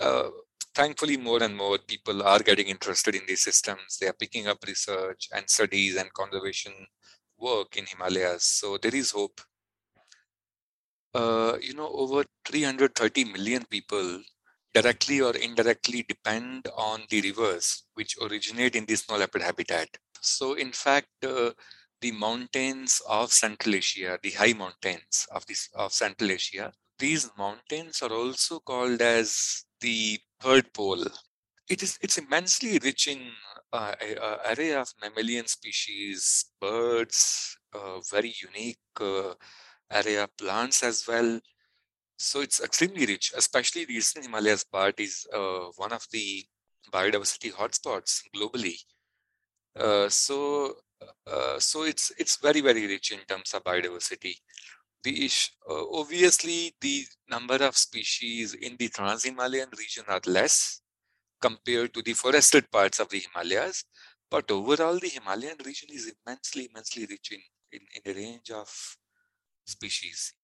uh, 0.00 0.30
thankfully 0.74 1.16
more 1.16 1.42
and 1.42 1.56
more 1.56 1.78
people 1.78 2.22
are 2.22 2.38
getting 2.38 2.68
interested 2.68 3.14
in 3.14 3.22
these 3.26 3.42
systems. 3.42 3.98
They 4.00 4.06
are 4.06 4.12
picking 4.12 4.46
up 4.46 4.58
research 4.66 5.28
and 5.34 5.48
studies 5.50 5.96
and 5.96 6.12
conservation 6.12 6.72
work 7.36 7.76
in 7.76 7.86
himalayas. 7.86 8.44
So 8.44 8.78
there 8.78 8.94
is 8.94 9.10
hope. 9.10 9.40
Uh, 11.14 11.56
you 11.60 11.74
know 11.74 11.88
over 11.88 12.22
330 12.44 13.24
million 13.32 13.64
people 13.70 14.20
directly 14.74 15.20
or 15.20 15.34
indirectly 15.36 16.04
depend 16.06 16.68
on 16.76 17.00
the 17.10 17.20
rivers 17.22 17.84
which 17.94 18.16
originate 18.20 18.76
in 18.76 18.84
the 18.84 18.94
snow 18.94 19.16
leopard 19.16 19.42
habitat 19.42 19.88
so, 20.20 20.54
in 20.54 20.72
fact, 20.72 21.08
uh, 21.24 21.50
the 22.00 22.12
mountains 22.12 23.02
of 23.08 23.32
Central 23.32 23.74
Asia, 23.74 24.18
the 24.22 24.30
high 24.30 24.52
mountains 24.52 25.26
of 25.32 25.44
this 25.46 25.68
of 25.74 25.92
Central 25.92 26.30
Asia, 26.30 26.72
these 26.98 27.30
mountains 27.36 28.02
are 28.02 28.12
also 28.12 28.60
called 28.60 29.00
as 29.02 29.64
the 29.80 30.18
third 30.40 30.72
pole. 30.72 31.04
It 31.68 31.82
is 31.82 31.98
it's 32.02 32.18
immensely 32.18 32.78
rich 32.78 33.08
in 33.08 33.30
uh, 33.72 33.94
array 34.50 34.74
of 34.74 34.88
mammalian 35.02 35.46
species, 35.46 36.46
birds, 36.60 37.56
uh, 37.74 38.00
very 38.10 38.34
unique 38.42 38.78
uh, 39.00 39.34
array 39.90 40.16
of 40.16 40.36
plants 40.36 40.82
as 40.82 41.04
well. 41.06 41.40
So 42.18 42.40
it's 42.40 42.60
extremely 42.60 43.06
rich, 43.06 43.32
especially 43.36 43.84
the 43.84 43.94
Eastern 43.94 44.24
Himalayas 44.24 44.64
part 44.64 44.98
is 45.00 45.26
uh, 45.32 45.66
one 45.76 45.92
of 45.92 46.06
the 46.12 46.44
biodiversity 46.92 47.52
hotspots 47.52 48.22
globally. 48.34 48.76
Uh, 49.78 50.08
so 50.08 50.74
uh, 51.26 51.58
so 51.58 51.84
it's 51.84 52.10
it's 52.18 52.36
very 52.36 52.60
very 52.60 52.86
rich 52.86 53.12
in 53.12 53.20
terms 53.28 53.54
of 53.54 53.62
biodiversity. 53.64 54.34
The 55.04 55.30
uh, 55.70 55.84
obviously 55.92 56.74
the 56.80 57.06
number 57.30 57.56
of 57.56 57.76
species 57.76 58.54
in 58.54 58.76
the 58.78 58.88
Trans-Himalayan 58.88 59.68
region 59.78 60.04
are 60.08 60.20
less 60.26 60.80
compared 61.40 61.94
to 61.94 62.02
the 62.02 62.14
forested 62.14 62.70
parts 62.70 62.98
of 62.98 63.08
the 63.10 63.20
Himalayas, 63.20 63.84
but 64.30 64.50
overall 64.50 64.98
the 64.98 65.08
Himalayan 65.08 65.58
region 65.64 65.88
is 65.92 66.12
immensely 66.12 66.68
immensely 66.70 67.06
rich 67.06 67.30
in 67.32 67.40
in, 67.72 67.80
in 67.96 68.12
a 68.12 68.16
range 68.18 68.50
of 68.50 68.68
species. 69.66 70.34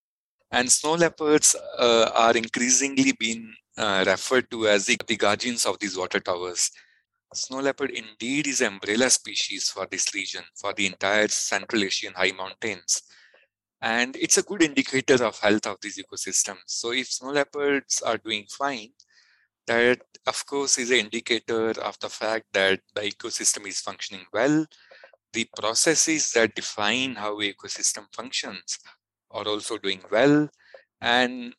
And 0.50 0.70
snow 0.70 0.94
leopards 0.94 1.56
uh, 1.78 2.10
are 2.14 2.36
increasingly 2.36 3.12
being 3.18 3.52
uh, 3.76 4.04
referred 4.06 4.48
to 4.52 4.68
as 4.68 4.86
the, 4.86 4.96
the 5.08 5.16
guardians 5.16 5.66
of 5.66 5.78
these 5.80 5.96
water 5.96 6.20
towers. 6.20 6.70
Snow 7.34 7.58
leopard 7.58 7.90
indeed 7.90 8.46
is 8.46 8.60
umbrella 8.60 9.10
species 9.10 9.68
for 9.68 9.86
this 9.90 10.14
region, 10.14 10.44
for 10.54 10.72
the 10.72 10.86
entire 10.86 11.26
Central 11.26 11.82
Asian 11.82 12.12
high 12.14 12.30
mountains. 12.30 13.02
And 13.82 14.16
it's 14.16 14.38
a 14.38 14.42
good 14.42 14.62
indicator 14.62 15.22
of 15.24 15.38
health 15.40 15.66
of 15.66 15.78
these 15.82 15.98
ecosystems. 15.98 16.62
So 16.66 16.92
if 16.92 17.08
snow 17.08 17.32
leopards 17.32 18.00
are 18.02 18.18
doing 18.18 18.46
fine, 18.48 18.92
that 19.66 20.00
of 20.26 20.46
course 20.46 20.78
is 20.78 20.90
an 20.90 20.98
indicator 20.98 21.70
of 21.70 21.98
the 21.98 22.08
fact 22.08 22.46
that 22.52 22.80
the 22.94 23.02
ecosystem 23.02 23.66
is 23.66 23.80
functioning 23.80 24.24
well. 24.32 24.64
The 25.32 25.48
processes 25.56 26.30
that 26.32 26.54
define 26.54 27.16
how 27.16 27.40
ecosystem 27.40 28.06
functions 28.14 28.78
are 29.32 29.46
also 29.46 29.76
doing 29.78 30.02
well. 30.10 30.48
And 31.00 31.54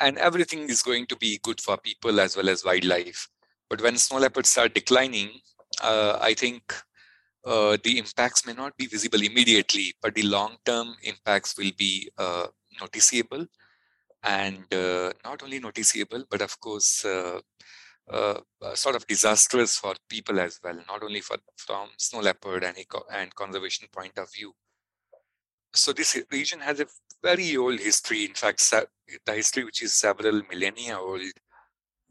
and 0.00 0.16
everything 0.18 0.70
is 0.70 0.82
going 0.82 1.06
to 1.08 1.16
be 1.16 1.40
good 1.42 1.60
for 1.60 1.76
people 1.76 2.20
as 2.20 2.36
well 2.36 2.48
as 2.48 2.64
wildlife. 2.64 3.28
But 3.70 3.82
when 3.82 3.96
snow 3.98 4.18
leopards 4.18 4.48
start 4.50 4.74
declining, 4.74 5.40
uh, 5.82 6.18
I 6.20 6.34
think 6.34 6.62
uh, 7.44 7.76
the 7.82 7.98
impacts 7.98 8.46
may 8.46 8.52
not 8.52 8.76
be 8.76 8.86
visible 8.86 9.22
immediately, 9.22 9.94
but 10.02 10.14
the 10.14 10.22
long-term 10.22 10.96
impacts 11.02 11.56
will 11.58 11.72
be 11.76 12.10
uh, 12.18 12.48
noticeable, 12.80 13.46
and 14.22 14.72
uh, 14.74 15.12
not 15.24 15.42
only 15.42 15.60
noticeable, 15.60 16.24
but 16.30 16.42
of 16.42 16.58
course, 16.60 17.04
uh, 17.04 17.40
uh, 18.10 18.40
sort 18.74 18.96
of 18.96 19.06
disastrous 19.06 19.76
for 19.76 19.94
people 20.08 20.40
as 20.40 20.60
well, 20.64 20.78
not 20.88 21.02
only 21.02 21.20
for 21.20 21.36
from 21.56 21.90
snow 21.98 22.20
leopard 22.20 22.64
and 22.64 22.78
eco- 22.78 23.06
and 23.12 23.34
conservation 23.34 23.88
point 23.92 24.18
of 24.18 24.32
view. 24.32 24.54
So 25.74 25.92
this 25.92 26.18
region 26.30 26.60
has 26.60 26.80
a 26.80 26.86
very 27.22 27.56
old 27.56 27.78
history. 27.80 28.24
In 28.24 28.34
fact, 28.34 28.60
the 28.70 29.34
history 29.34 29.64
which 29.64 29.82
is 29.82 29.94
several 29.94 30.42
millennia 30.50 30.98
old 30.98 31.22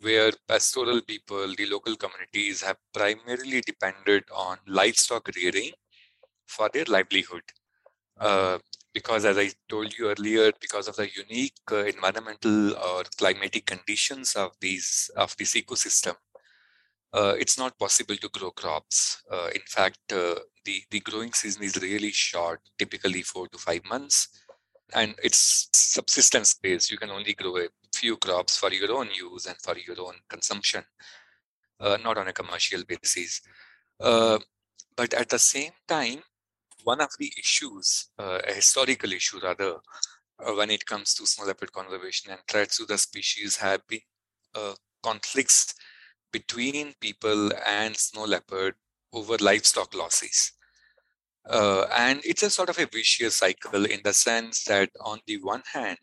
where 0.01 0.31
pastoral 0.47 1.01
people, 1.01 1.53
the 1.55 1.65
local 1.65 1.95
communities 1.95 2.61
have 2.61 2.77
primarily 2.93 3.61
depended 3.61 4.23
on 4.33 4.57
livestock 4.67 5.29
rearing 5.35 5.71
for 6.45 6.69
their 6.73 6.85
livelihood. 6.85 7.43
Uh, 8.19 8.57
because 8.93 9.25
as 9.25 9.37
I 9.37 9.49
told 9.69 9.95
you 9.97 10.09
earlier, 10.09 10.51
because 10.59 10.87
of 10.87 10.95
the 10.95 11.07
unique 11.15 11.53
uh, 11.71 11.85
environmental 11.85 12.73
or 12.75 13.03
climatic 13.17 13.65
conditions 13.65 14.35
of 14.35 14.51
these 14.59 15.11
of 15.15 15.35
this 15.37 15.53
ecosystem, 15.53 16.15
uh, 17.13 17.35
it's 17.39 17.57
not 17.57 17.77
possible 17.77 18.15
to 18.15 18.29
grow 18.29 18.51
crops. 18.51 19.21
Uh, 19.31 19.49
in 19.53 19.61
fact, 19.67 19.99
uh, 20.11 20.35
the 20.65 20.81
the 20.89 20.99
growing 21.01 21.33
season 21.33 21.63
is 21.63 21.77
really 21.77 22.11
short, 22.11 22.59
typically 22.77 23.21
four 23.21 23.47
to 23.49 23.57
five 23.57 23.83
months, 23.85 24.29
and 24.93 25.15
it's 25.23 25.69
subsistence 25.73 26.53
based. 26.55 26.91
You 26.91 26.97
can 26.97 27.09
only 27.09 27.33
grow 27.33 27.57
a 27.57 27.67
few 27.95 28.17
crops 28.17 28.57
for 28.57 28.71
your 28.71 28.91
own 28.91 29.09
use 29.11 29.45
and 29.45 29.57
for 29.61 29.77
your 29.77 29.99
own 30.01 30.15
consumption, 30.29 30.83
uh, 31.79 31.97
not 32.03 32.17
on 32.17 32.27
a 32.27 32.33
commercial 32.33 32.83
basis. 32.87 33.41
Uh, 33.99 34.39
but 34.95 35.13
at 35.13 35.29
the 35.29 35.39
same 35.39 35.71
time, 35.87 36.19
one 36.83 37.01
of 37.01 37.09
the 37.19 37.31
issues, 37.37 38.09
uh, 38.19 38.39
a 38.47 38.53
historical 38.53 39.11
issue 39.11 39.39
rather, 39.43 39.75
uh, 40.45 40.53
when 40.53 40.69
it 40.69 40.85
comes 40.85 41.13
to 41.15 41.25
snow 41.25 41.45
leopard 41.45 41.71
conservation 41.71 42.31
and 42.31 42.39
threats 42.47 42.77
to 42.77 42.85
the 42.85 42.97
species 42.97 43.57
have 43.57 43.85
been 43.87 44.01
uh, 44.55 44.73
conflicts 45.03 45.73
between 46.31 46.93
people 46.99 47.51
and 47.65 47.95
snow 47.95 48.25
leopard 48.25 48.75
over 49.13 49.37
livestock 49.39 49.93
losses. 49.95 50.53
Uh, 51.49 51.85
and 51.97 52.19
it's 52.25 52.43
a 52.43 52.49
sort 52.49 52.69
of 52.69 52.77
a 52.79 52.85
vicious 52.85 53.37
cycle 53.37 53.85
in 53.85 54.01
the 54.03 54.13
sense 54.13 54.63
that 54.65 54.89
on 55.01 55.19
the 55.27 55.37
one 55.41 55.63
hand, 55.71 55.97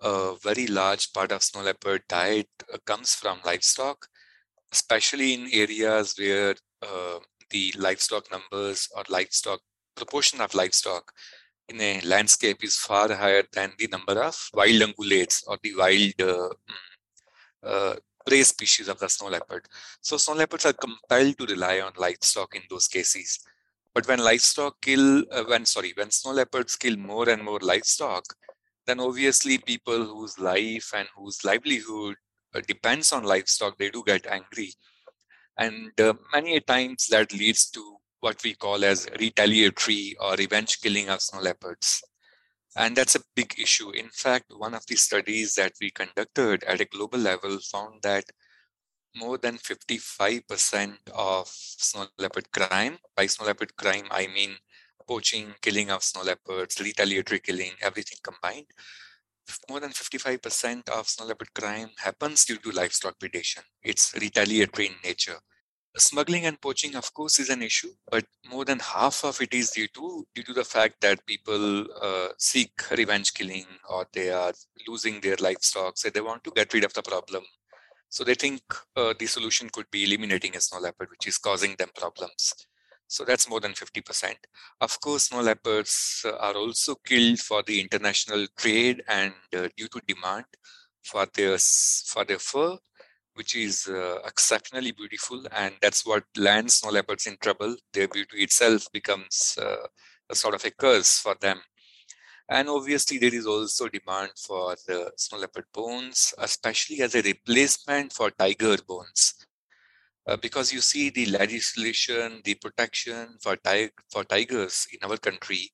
a 0.00 0.34
very 0.42 0.66
large 0.66 1.12
part 1.12 1.32
of 1.32 1.42
snow 1.42 1.62
leopard 1.62 2.02
diet 2.08 2.48
uh, 2.72 2.78
comes 2.86 3.14
from 3.14 3.38
livestock, 3.44 4.06
especially 4.72 5.34
in 5.34 5.48
areas 5.52 6.14
where 6.18 6.54
uh, 6.82 7.18
the 7.50 7.74
livestock 7.78 8.24
numbers 8.30 8.88
or 8.96 9.04
livestock 9.08 9.60
proportion 9.94 10.40
of 10.40 10.54
livestock 10.54 11.12
in 11.68 11.80
a 11.80 12.00
landscape 12.02 12.62
is 12.62 12.76
far 12.76 13.12
higher 13.12 13.44
than 13.52 13.72
the 13.78 13.88
number 13.88 14.22
of 14.22 14.36
wild 14.54 14.82
ungulates 14.82 15.42
or 15.46 15.58
the 15.62 15.74
wild 15.74 16.14
uh, 16.20 16.48
mm, 16.48 16.84
uh, 17.62 17.96
prey 18.26 18.42
species 18.42 18.88
of 18.88 18.98
the 18.98 19.08
snow 19.08 19.28
leopard. 19.28 19.66
So 20.00 20.16
snow 20.16 20.34
leopards 20.34 20.66
are 20.66 20.72
compelled 20.72 21.38
to 21.38 21.46
rely 21.46 21.80
on 21.80 21.92
livestock 21.96 22.54
in 22.54 22.62
those 22.68 22.88
cases. 22.88 23.40
But 23.94 24.08
when 24.08 24.18
livestock 24.20 24.80
kill, 24.82 25.24
uh, 25.32 25.44
when 25.44 25.66
sorry, 25.66 25.92
when 25.96 26.10
snow 26.10 26.32
leopards 26.32 26.76
kill 26.76 26.96
more 26.96 27.28
and 27.28 27.42
more 27.44 27.60
livestock, 27.60 28.24
then 28.86 29.00
obviously 29.00 29.58
people 29.58 30.04
whose 30.04 30.38
life 30.38 30.90
and 30.94 31.08
whose 31.16 31.44
livelihood 31.44 32.16
uh, 32.54 32.60
depends 32.66 33.12
on 33.12 33.24
livestock, 33.24 33.78
they 33.78 33.90
do 33.90 34.02
get 34.06 34.26
angry. 34.26 34.74
And 35.58 35.98
uh, 36.00 36.14
many 36.32 36.60
times 36.60 37.06
that 37.08 37.32
leads 37.32 37.70
to 37.70 37.98
what 38.20 38.42
we 38.44 38.54
call 38.54 38.84
as 38.84 39.08
retaliatory 39.20 40.16
or 40.20 40.34
revenge 40.36 40.80
killing 40.80 41.08
of 41.08 41.20
snow 41.22 41.40
leopards. 41.40 42.02
And 42.76 42.96
that's 42.96 43.16
a 43.16 43.22
big 43.36 43.54
issue. 43.58 43.90
In 43.90 44.08
fact, 44.10 44.46
one 44.56 44.74
of 44.74 44.86
the 44.86 44.96
studies 44.96 45.54
that 45.56 45.72
we 45.80 45.90
conducted 45.90 46.64
at 46.64 46.80
a 46.80 46.84
global 46.86 47.18
level 47.18 47.58
found 47.60 48.02
that 48.02 48.24
more 49.16 49.38
than 49.38 49.58
55% 49.58 50.96
of 51.14 51.48
snow 51.48 52.06
leopard 52.18 52.50
crime, 52.52 52.98
by 53.16 53.26
snow 53.26 53.46
leopard 53.46 53.76
crime, 53.76 54.06
I 54.10 54.26
mean 54.26 54.56
poaching, 55.06 55.54
killing 55.60 55.90
of 55.90 56.02
snow 56.02 56.22
leopards, 56.22 56.80
retaliatory 56.80 57.40
killing, 57.40 57.72
everything 57.80 58.18
combined. 58.22 58.66
More 59.68 59.80
than 59.80 59.90
55% 59.90 60.88
of 60.88 61.08
snow 61.08 61.26
leopard 61.26 61.52
crime 61.54 61.90
happens 61.98 62.44
due 62.44 62.56
to 62.58 62.70
livestock 62.70 63.18
predation. 63.18 63.62
It's 63.82 64.14
retaliatory 64.14 64.86
in 64.86 64.94
nature. 65.04 65.38
Smuggling 65.96 66.46
and 66.46 66.60
poaching, 66.60 66.96
of 66.96 67.12
course, 67.14 67.38
is 67.38 67.50
an 67.50 67.62
issue, 67.62 67.90
but 68.10 68.24
more 68.50 68.64
than 68.64 68.80
half 68.80 69.24
of 69.24 69.40
it 69.40 69.54
is 69.54 69.70
due 69.70 69.86
to 69.88 70.26
due 70.34 70.42
to 70.42 70.52
the 70.52 70.64
fact 70.64 71.00
that 71.02 71.24
people 71.24 71.86
uh, 72.02 72.28
seek 72.36 72.72
revenge 72.90 73.32
killing 73.32 73.66
or 73.88 74.04
they 74.12 74.30
are 74.30 74.52
losing 74.88 75.20
their 75.20 75.36
livestock, 75.36 75.96
so 75.96 76.10
they 76.10 76.20
want 76.20 76.42
to 76.42 76.50
get 76.50 76.74
rid 76.74 76.82
of 76.82 76.92
the 76.94 77.02
problem. 77.02 77.44
So 78.14 78.22
they 78.24 78.34
think 78.44 78.62
uh, 78.96 79.12
the 79.18 79.26
solution 79.26 79.68
could 79.74 79.90
be 79.90 80.04
eliminating 80.04 80.54
a 80.56 80.60
snow 80.60 80.78
leopard, 80.78 81.08
which 81.10 81.26
is 81.26 81.38
causing 81.38 81.74
them 81.76 81.90
problems. 81.96 82.54
So 83.08 83.24
that's 83.24 83.48
more 83.48 83.60
than 83.60 83.74
50%. 83.74 84.38
Of 84.80 85.00
course, 85.00 85.24
snow 85.28 85.40
leopards 85.42 85.94
uh, 86.24 86.36
are 86.46 86.54
also 86.54 86.94
killed 87.10 87.40
for 87.40 87.62
the 87.64 87.80
international 87.80 88.46
trade 88.56 89.02
and 89.08 89.34
uh, 89.56 89.68
due 89.76 89.88
to 89.88 90.00
demand 90.06 90.46
for 91.02 91.26
their 91.34 91.58
for 92.12 92.24
their 92.24 92.38
fur 92.38 92.78
which 93.34 93.54
is 93.56 93.88
uh, 93.88 94.18
exceptionally 94.24 94.92
beautiful. 94.92 95.42
And 95.52 95.74
that's 95.82 96.06
what 96.06 96.24
lands 96.36 96.76
snow 96.76 96.90
leopards 96.90 97.26
in 97.26 97.36
trouble. 97.38 97.76
Their 97.92 98.08
beauty 98.08 98.42
itself 98.42 98.86
becomes 98.92 99.58
uh, 99.60 99.86
a 100.30 100.34
sort 100.34 100.54
of 100.54 100.64
a 100.64 100.70
curse 100.70 101.18
for 101.18 101.34
them. 101.40 101.60
And 102.48 102.68
obviously, 102.68 103.18
there 103.18 103.34
is 103.34 103.46
also 103.46 103.88
demand 103.88 104.32
for 104.36 104.76
the 104.86 105.12
snow 105.16 105.38
leopard 105.38 105.66
bones, 105.72 106.34
especially 106.38 107.00
as 107.02 107.14
a 107.14 107.22
replacement 107.22 108.12
for 108.12 108.30
tiger 108.30 108.76
bones. 108.86 109.34
Uh, 110.26 110.36
because 110.36 110.72
you 110.72 110.80
see 110.80 111.10
the 111.10 111.26
legislation, 111.26 112.40
the 112.44 112.54
protection 112.54 113.36
for, 113.42 113.56
tig- 113.56 113.92
for 114.10 114.24
tigers 114.24 114.86
in 114.92 115.08
our 115.08 115.18
country 115.18 115.70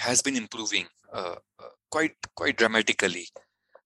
has 0.00 0.22
been 0.22 0.36
improving 0.36 0.86
uh, 1.12 1.36
uh, 1.60 1.68
quite 1.90 2.16
quite 2.34 2.56
dramatically 2.56 3.26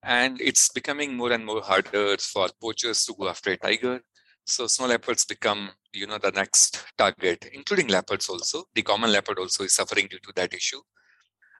and 0.02 0.40
it's 0.40 0.68
becoming 0.68 1.16
more 1.16 1.32
and 1.32 1.44
more 1.44 1.62
harder 1.62 2.16
for 2.18 2.48
poachers 2.60 3.04
to 3.04 3.14
go 3.14 3.28
after 3.28 3.52
a 3.52 3.56
tiger. 3.56 4.00
So 4.46 4.66
snow 4.66 4.86
leopards 4.86 5.24
become, 5.24 5.70
you 5.92 6.06
know, 6.06 6.18
the 6.18 6.32
next 6.32 6.84
target, 6.98 7.48
including 7.52 7.88
leopards 7.88 8.28
also. 8.28 8.64
The 8.74 8.82
common 8.82 9.12
leopard 9.12 9.38
also 9.38 9.64
is 9.64 9.74
suffering 9.74 10.08
due 10.08 10.18
to 10.18 10.32
that 10.36 10.52
issue. 10.54 10.80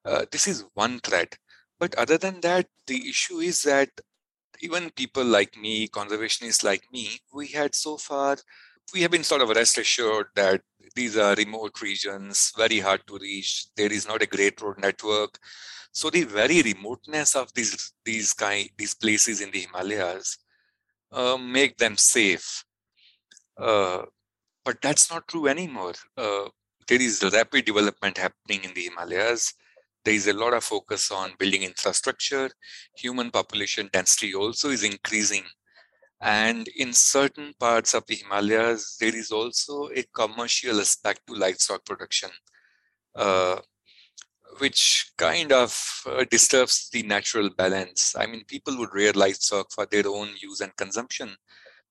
Uh, 0.05 0.25
this 0.31 0.49
is 0.49 0.65
one 0.75 1.01
threat. 1.01 1.37
But 1.79 1.95
other 1.97 2.19
than 2.19 2.41
that, 2.43 2.67
the 2.87 3.09
issue 3.09 3.39
is 3.39 3.63
that 3.63 3.91
even 4.61 4.91
people 4.91 5.25
like 5.25 5.57
me, 5.57 5.89
conservationists 5.89 6.63
like 6.63 6.85
me, 6.93 7.19
we 7.33 7.49
had 7.49 7.75
so 7.75 7.97
far, 7.97 8.37
we 8.95 9.03
have 9.03 9.11
been 9.11 9.25
sort 9.25 9.43
of 9.43 9.49
rest 9.51 9.79
assured 9.79 10.27
that 10.35 10.61
these 10.95 11.17
are 11.17 11.35
remote 11.35 11.81
regions, 11.81 12.53
very 12.57 12.79
hard 12.81 13.01
to 13.07 13.19
reach. 13.19 13.67
There 13.77 13.93
is 13.93 14.07
not 14.07 14.23
a 14.23 14.27
great 14.27 14.61
road 14.61 14.79
network. 14.79 15.39
So 15.93 16.11
the 16.11 16.25
very 16.25 16.63
remoteness 16.63 17.35
of 17.35 17.53
these 17.55 17.93
these 18.05 18.33
kind 18.33 18.69
these 18.79 18.95
places 18.95 19.41
in 19.41 19.51
the 19.51 19.61
Himalayas 19.61 20.39
uh, 21.13 21.37
make 21.37 21.77
them 21.79 21.97
safe. 21.97 22.65
Uh, 23.57 24.03
but 24.65 24.81
that's 24.81 25.11
not 25.11 25.29
true 25.29 25.49
anymore. 25.49 25.95
Uh, 26.17 26.49
there 26.89 27.01
is 27.01 27.23
rapid 27.33 27.65
development 27.65 28.19
happening 28.19 28.65
in 28.65 28.75
the 28.75 28.83
Himalayas. 28.85 29.55
There 30.05 30.15
is 30.15 30.27
a 30.27 30.33
lot 30.33 30.55
of 30.55 30.65
focus 30.65 31.11
on 31.11 31.33
building 31.39 31.63
infrastructure. 31.63 32.51
Human 32.97 33.31
population 33.31 33.89
density 33.93 34.35
also 34.35 34.71
is 34.71 34.83
increasing. 34.83 35.45
And 36.21 36.69
in 36.77 36.93
certain 36.93 37.53
parts 37.59 37.95
of 37.95 38.07
the 38.07 38.17
Himalayas, 38.17 38.97
there 38.99 39.15
is 39.15 39.31
also 39.31 39.89
a 39.95 40.05
commercial 40.15 40.81
aspect 40.81 41.27
to 41.27 41.35
livestock 41.35 41.85
production. 41.85 42.31
Uh, 43.15 43.61
which 44.59 45.13
kind 45.17 45.53
of 45.53 46.03
uh, 46.07 46.25
disturbs 46.31 46.89
the 46.91 47.03
natural 47.03 47.51
balance. 47.51 48.15
I 48.17 48.27
mean, 48.27 48.45
people 48.45 48.77
would 48.79 48.93
rear 48.93 49.13
livestock 49.13 49.73
for 49.73 49.87
their 49.87 50.07
own 50.07 50.31
use 50.41 50.61
and 50.61 50.77
consumption, 50.77 51.35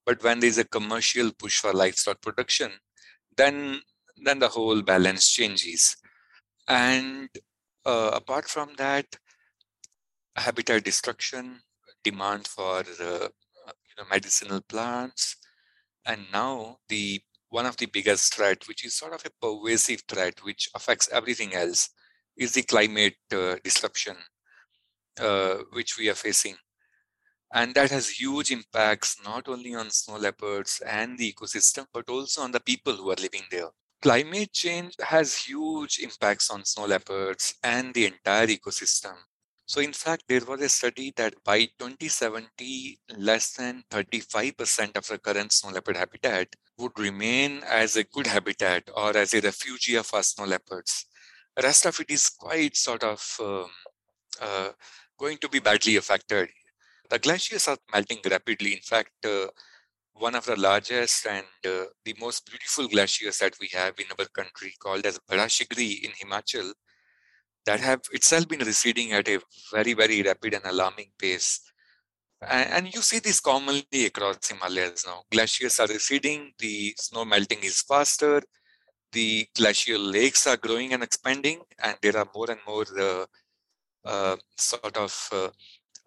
but 0.05 0.23
when 0.23 0.39
there's 0.39 0.57
a 0.57 0.63
commercial 0.63 1.31
push 1.31 1.59
for 1.59 1.73
livestock 1.73 2.21
production, 2.21 2.71
then 3.37 3.81
then 4.23 4.39
the 4.39 4.49
whole 4.49 4.81
balance 4.81 5.29
changes. 5.31 5.97
And 6.67 7.29
uh, 7.85 8.11
apart 8.13 8.47
from 8.47 8.73
that, 8.77 9.05
habitat 10.35 10.83
destruction, 10.83 11.61
demand 12.03 12.47
for 12.47 12.79
uh, 12.79 13.27
you 13.87 13.95
know 13.97 14.05
medicinal 14.09 14.61
plants, 14.61 15.37
and 16.05 16.25
now 16.31 16.77
the 16.89 17.21
one 17.49 17.65
of 17.65 17.77
the 17.77 17.87
biggest 17.87 18.33
threat, 18.35 18.67
which 18.67 18.85
is 18.85 18.95
sort 18.95 19.13
of 19.13 19.25
a 19.25 19.31
pervasive 19.45 20.01
threat, 20.07 20.43
which 20.43 20.69
affects 20.75 21.09
everything 21.11 21.53
else, 21.53 21.89
is 22.37 22.53
the 22.53 22.63
climate 22.63 23.17
uh, 23.33 23.57
disruption 23.63 24.17
uh, 25.19 25.57
which 25.71 25.97
we 25.97 26.09
are 26.09 26.15
facing. 26.15 26.55
And 27.53 27.73
that 27.75 27.91
has 27.91 28.09
huge 28.09 28.51
impacts 28.51 29.17
not 29.23 29.47
only 29.47 29.75
on 29.75 29.89
snow 29.91 30.17
leopards 30.17 30.81
and 30.81 31.17
the 31.17 31.33
ecosystem, 31.33 31.85
but 31.93 32.09
also 32.09 32.41
on 32.41 32.51
the 32.51 32.59
people 32.61 32.93
who 32.95 33.11
are 33.11 33.15
living 33.15 33.43
there. 33.51 33.69
Climate 34.01 34.51
change 34.51 34.95
has 34.99 35.35
huge 35.35 35.99
impacts 35.99 36.49
on 36.49 36.65
snow 36.65 36.85
leopards 36.85 37.55
and 37.63 37.93
the 37.93 38.05
entire 38.07 38.47
ecosystem. 38.47 39.13
So, 39.65 39.79
in 39.79 39.93
fact, 39.93 40.23
there 40.27 40.43
was 40.43 40.61
a 40.61 40.69
study 40.69 41.13
that 41.17 41.35
by 41.43 41.65
2070, 41.79 42.99
less 43.17 43.53
than 43.53 43.83
35% 43.91 44.97
of 44.97 45.07
the 45.07 45.17
current 45.19 45.51
snow 45.51 45.69
leopard 45.71 45.97
habitat 45.97 46.55
would 46.77 46.97
remain 46.99 47.63
as 47.63 47.95
a 47.95 48.03
good 48.03 48.27
habitat 48.27 48.89
or 48.95 49.15
as 49.15 49.33
a 49.33 49.41
refugia 49.41 50.03
for 50.03 50.21
snow 50.23 50.45
leopards 50.45 51.05
The 51.55 51.63
rest 51.63 51.85
of 51.85 51.99
it 51.99 52.09
is 52.11 52.29
quite 52.29 52.77
sort 52.77 53.03
of 53.03 53.21
um, 53.41 53.71
uh, 54.41 54.69
going 55.17 55.37
to 55.39 55.49
be 55.49 55.59
badly 55.59 55.97
affected. 55.97 56.49
The 57.09 57.19
glaciers 57.19 57.67
are 57.67 57.77
melting 57.93 58.19
rapidly. 58.29 58.73
In 58.73 58.81
fact, 58.81 59.25
uh, 59.25 59.47
one 60.13 60.35
of 60.35 60.45
the 60.45 60.59
largest 60.59 61.25
and 61.25 61.45
uh, 61.65 61.85
the 62.05 62.15
most 62.19 62.45
beautiful 62.45 62.87
glaciers 62.87 63.37
that 63.39 63.53
we 63.59 63.69
have 63.73 63.93
in 63.99 64.05
our 64.17 64.25
country, 64.25 64.73
called 64.79 65.05
as 65.05 65.19
Bada 65.19 65.47
Shigri 65.47 66.03
in 66.03 66.11
Himachal, 66.11 66.71
that 67.65 67.79
have 67.79 68.01
itself 68.11 68.47
been 68.47 68.59
receding 68.59 69.11
at 69.13 69.27
a 69.27 69.39
very, 69.71 69.93
very 69.93 70.21
rapid 70.21 70.53
and 70.55 70.65
alarming 70.65 71.11
pace. 71.17 71.59
And, 72.41 72.69
and 72.73 72.95
you 72.95 73.01
see 73.01 73.19
this 73.19 73.39
commonly 73.39 74.05
across 74.05 74.47
Himalayas 74.47 75.05
now. 75.05 75.23
Glaciers 75.31 75.79
are 75.79 75.87
receding, 75.87 76.51
the 76.59 76.93
snow 76.97 77.25
melting 77.25 77.59
is 77.63 77.81
faster, 77.81 78.41
the 79.11 79.47
glacial 79.55 79.99
lakes 79.99 80.47
are 80.47 80.57
growing 80.57 80.93
and 80.93 81.03
expanding, 81.03 81.61
and 81.83 81.95
there 82.01 82.17
are 82.17 82.27
more 82.33 82.49
and 82.49 82.59
more 82.65 82.85
uh, 82.99 83.25
uh, 84.05 84.35
sort 84.57 84.97
of 84.97 85.51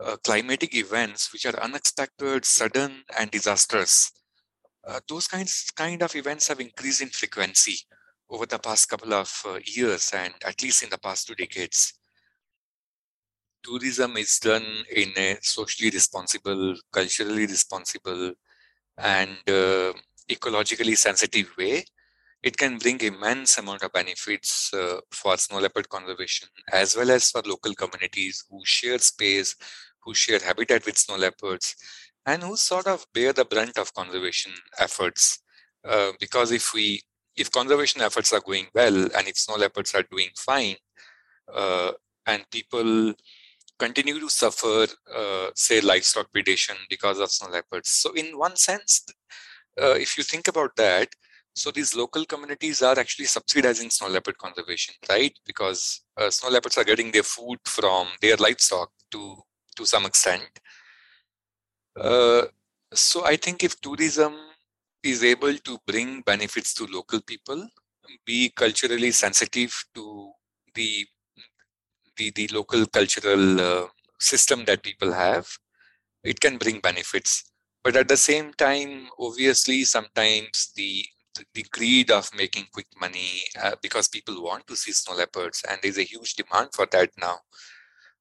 uh, 0.01 0.13
uh 0.13 0.17
climatic 0.25 0.75
events 0.75 1.33
which 1.33 1.47
are 1.47 1.59
unexpected, 1.61 2.45
sudden, 2.45 3.03
and 3.19 3.31
disastrous. 3.31 4.11
Uh, 4.87 5.01
those 5.09 5.27
kinds 5.27 5.71
kind 5.75 6.03
of 6.03 6.15
events 6.15 6.49
have 6.49 6.61
increased 6.61 7.01
in 7.01 7.09
frequency 7.09 7.79
over 8.29 8.47
the 8.47 8.59
past 8.59 8.89
couple 8.89 9.15
of 9.15 9.31
uh, 9.47 9.59
years, 9.65 10.11
and 10.15 10.35
at 10.45 10.63
least 10.63 10.83
in 10.83 10.91
the 10.91 10.99
past 10.99 11.27
two 11.27 11.35
decades. 11.35 11.95
Tourism 13.63 14.17
is 14.19 14.39
done 14.39 14.67
in 14.95 15.11
a 15.17 15.39
socially 15.41 15.91
responsible, 15.91 16.75
culturally 16.93 17.47
responsible, 17.47 18.33
and 18.99 19.37
ecologically 20.29 20.97
sensitive 20.97 21.51
way 21.57 21.85
it 22.45 22.59
can 22.59 22.77
bring 22.77 23.01
immense 23.01 23.57
amount 23.57 23.83
of 23.83 23.93
benefits 23.93 24.73
uh, 24.75 25.01
for 25.11 25.37
snow 25.39 25.59
leopard 25.59 25.89
conservation 25.89 26.47
as 26.71 26.95
well 26.95 27.11
as 27.11 27.31
for 27.31 27.43
local 27.47 27.75
communities 27.75 28.45
who 28.51 28.61
share 28.65 28.99
space 28.99 29.57
who 30.05 30.15
share 30.15 30.39
habitat 30.39 30.85
with 30.87 30.99
snow 30.99 31.17
leopards 31.17 31.77
and 32.27 32.43
who 32.43 32.57
sort 32.57 32.87
of 32.87 33.07
bear 33.13 33.33
the 33.33 33.45
brunt 33.45 33.79
of 33.79 33.93
conservation 33.95 34.53
efforts 34.79 35.41
uh, 35.89 36.13
because 36.21 36.51
if 36.53 36.73
we 36.75 37.01
if 37.37 37.51
conservation 37.51 38.01
efforts 38.01 38.33
are 38.33 38.41
going 38.41 38.67
well 38.75 38.95
and 38.95 39.29
if 39.29 39.37
snow 39.37 39.57
leopards 39.57 39.95
are 39.95 40.05
doing 40.11 40.29
fine 40.37 40.77
uh, 41.53 41.93
and 42.27 42.45
people 42.51 43.13
continue 43.79 44.19
to 44.21 44.31
suffer 44.31 44.87
uh, 45.15 45.49
say 45.55 45.81
livestock 45.81 46.29
predation 46.35 46.77
because 46.89 47.19
of 47.19 47.31
snow 47.31 47.51
leopards 47.51 47.89
so 47.89 48.13
in 48.13 48.39
one 48.39 48.57
sense 48.57 49.05
uh, 49.83 49.95
if 49.95 50.17
you 50.17 50.23
think 50.23 50.49
about 50.49 50.75
that 50.77 51.09
so 51.57 51.71
these 51.71 51.95
local 51.95 52.25
communities 52.25 52.83
are 52.83 52.99
actually 52.99 53.27
subsidizing 53.27 53.89
snow 53.89 54.09
leopard 54.09 54.37
conservation, 54.39 54.95
right? 55.09 55.33
Because 55.47 56.03
uh, 56.17 56.29
snow 56.29 56.51
leopards 56.51 56.77
are 56.77 56.85
getting 56.85 57.13
their 57.13 57.23
food 57.23 57.59
from 57.65 58.09
their 58.21 58.37
livestock 58.37 58.91
to 59.13 59.37
to 59.77 59.87
some 59.87 60.07
extent. 60.07 60.49
Uh, 61.97 62.43
so 62.93 63.25
I 63.25 63.37
think 63.37 63.65
if 63.65 63.81
tourism 63.81 64.35
is 65.03 65.23
able 65.23 65.55
to 65.55 65.79
bring 65.87 66.23
benefits 66.23 66.75
to 66.75 66.87
local 66.87 67.21
people, 67.21 67.69
be 68.25 68.51
culturally 68.51 69.11
sensitive 69.11 69.85
to 69.95 70.33
the 70.75 71.07
the, 72.17 72.31
the 72.31 72.49
local 72.53 72.87
cultural 72.87 73.61
uh, 73.61 73.87
system 74.21 74.65
that 74.67 74.85
people 74.85 75.13
have, 75.13 75.49
it 76.23 76.39
can 76.41 76.59
bring 76.59 76.79
benefits. 76.79 77.51
But 77.83 77.97
at 77.97 78.07
the 78.07 78.17
same 78.17 78.53
time, 78.55 79.09
obviously, 79.19 79.85
sometimes 79.85 80.73
the 80.77 81.05
the 81.53 81.65
greed 81.73 82.13
of 82.13 82.31
making 82.37 82.67
quick 82.73 82.87
money 83.01 83.43
uh, 83.61 83.75
because 83.83 84.07
people 84.07 84.43
want 84.43 84.67
to 84.69 84.77
see 84.77 84.93
snow 84.93 85.17
leopards 85.17 85.65
and 85.69 85.81
there's 85.83 85.99
a 85.99 86.05
huge 86.05 86.35
demand 86.35 86.69
for 86.73 86.87
that 86.93 87.11
now 87.21 87.39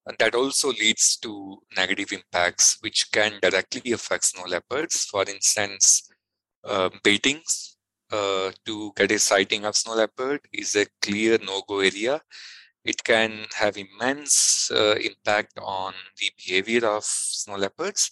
and 0.05 0.17
that 0.19 0.35
also 0.35 0.69
leads 0.69 1.17
to 1.17 1.57
negative 1.75 2.11
impacts 2.11 2.77
which 2.81 3.11
can 3.11 3.33
directly 3.41 3.91
affect 3.91 4.25
snow 4.25 4.43
leopards 4.47 5.05
for 5.05 5.23
instance 5.29 6.09
uh, 6.65 6.89
baitings 7.03 7.77
uh, 8.11 8.51
to 8.65 8.91
get 8.95 9.11
a 9.11 9.19
sighting 9.19 9.65
of 9.65 9.75
snow 9.75 9.95
leopard 9.95 10.41
is 10.51 10.75
a 10.75 10.85
clear 11.01 11.37
no-go 11.45 11.79
area 11.79 12.21
it 12.85 13.01
can 13.03 13.45
have 13.55 13.77
immense 13.77 14.69
uh, 14.71 14.95
impact 14.95 15.57
on 15.61 15.93
the 16.19 16.29
behavior 16.37 16.85
of 16.85 17.03
snow 17.03 17.55
leopards 17.55 18.11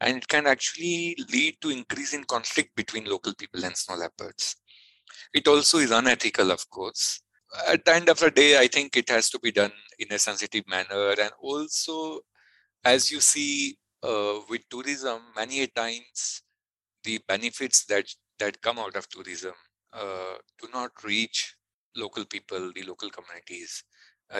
and 0.00 0.18
it 0.18 0.28
can 0.28 0.46
actually 0.46 1.16
lead 1.32 1.56
to 1.60 1.70
increase 1.70 2.12
in 2.12 2.24
conflict 2.24 2.74
between 2.76 3.04
local 3.06 3.34
people 3.34 3.64
and 3.64 3.76
snow 3.76 3.96
leopards. 3.96 4.56
It 5.32 5.48
also 5.48 5.78
is 5.78 5.90
unethical, 5.90 6.50
of 6.50 6.68
course. 6.68 7.22
At 7.68 7.84
the 7.84 7.94
end 7.94 8.08
of 8.08 8.18
the 8.18 8.30
day, 8.30 8.58
I 8.58 8.66
think 8.66 8.96
it 8.96 9.08
has 9.10 9.30
to 9.30 9.38
be 9.38 9.52
done 9.52 9.72
in 9.98 10.12
a 10.12 10.18
sensitive 10.18 10.66
manner. 10.68 11.10
And 11.10 11.30
also, 11.40 12.20
as 12.84 13.10
you 13.10 13.20
see 13.20 13.78
uh, 14.02 14.40
with 14.48 14.62
tourism, 14.68 15.20
many 15.36 15.66
times 15.68 16.42
the 17.04 17.20
benefits 17.28 17.84
that 17.86 18.06
that 18.38 18.60
come 18.60 18.78
out 18.78 18.96
of 18.96 19.08
tourism 19.08 19.54
uh, 19.92 20.34
do 20.60 20.68
not 20.72 20.90
reach 21.04 21.54
local 21.96 22.24
people, 22.24 22.72
the 22.74 22.82
local 22.82 23.10
communities, 23.10 23.84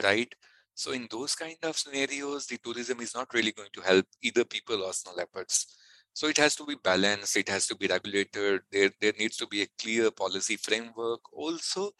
right? 0.03 0.35
So 0.74 0.90
in 0.92 1.07
those 1.11 1.37
kind 1.37 1.57
of 1.62 1.79
scenarios, 1.79 2.46
the 2.46 2.59
tourism 2.59 3.00
is 3.00 3.14
not 3.14 3.33
really 3.33 3.53
going 3.53 3.68
to 3.74 3.81
help 3.81 4.07
either 4.22 4.44
people 4.44 4.83
or 4.83 4.92
snow 4.92 5.12
leopards. 5.16 5.77
So 6.12 6.27
it 6.27 6.38
has 6.38 6.57
to 6.57 6.66
be 6.66 6.77
balanced, 6.83 7.37
it 7.37 7.48
has 7.48 7.66
to 7.68 7.77
be 7.77 7.87
regulated, 7.87 8.62
there, 8.72 8.90
there 9.00 9.12
needs 9.18 9.37
to 9.37 9.46
be 9.46 9.62
a 9.62 9.68
clear 9.81 10.11
policy 10.11 10.57
framework. 10.57 11.20
Also, 11.33 11.90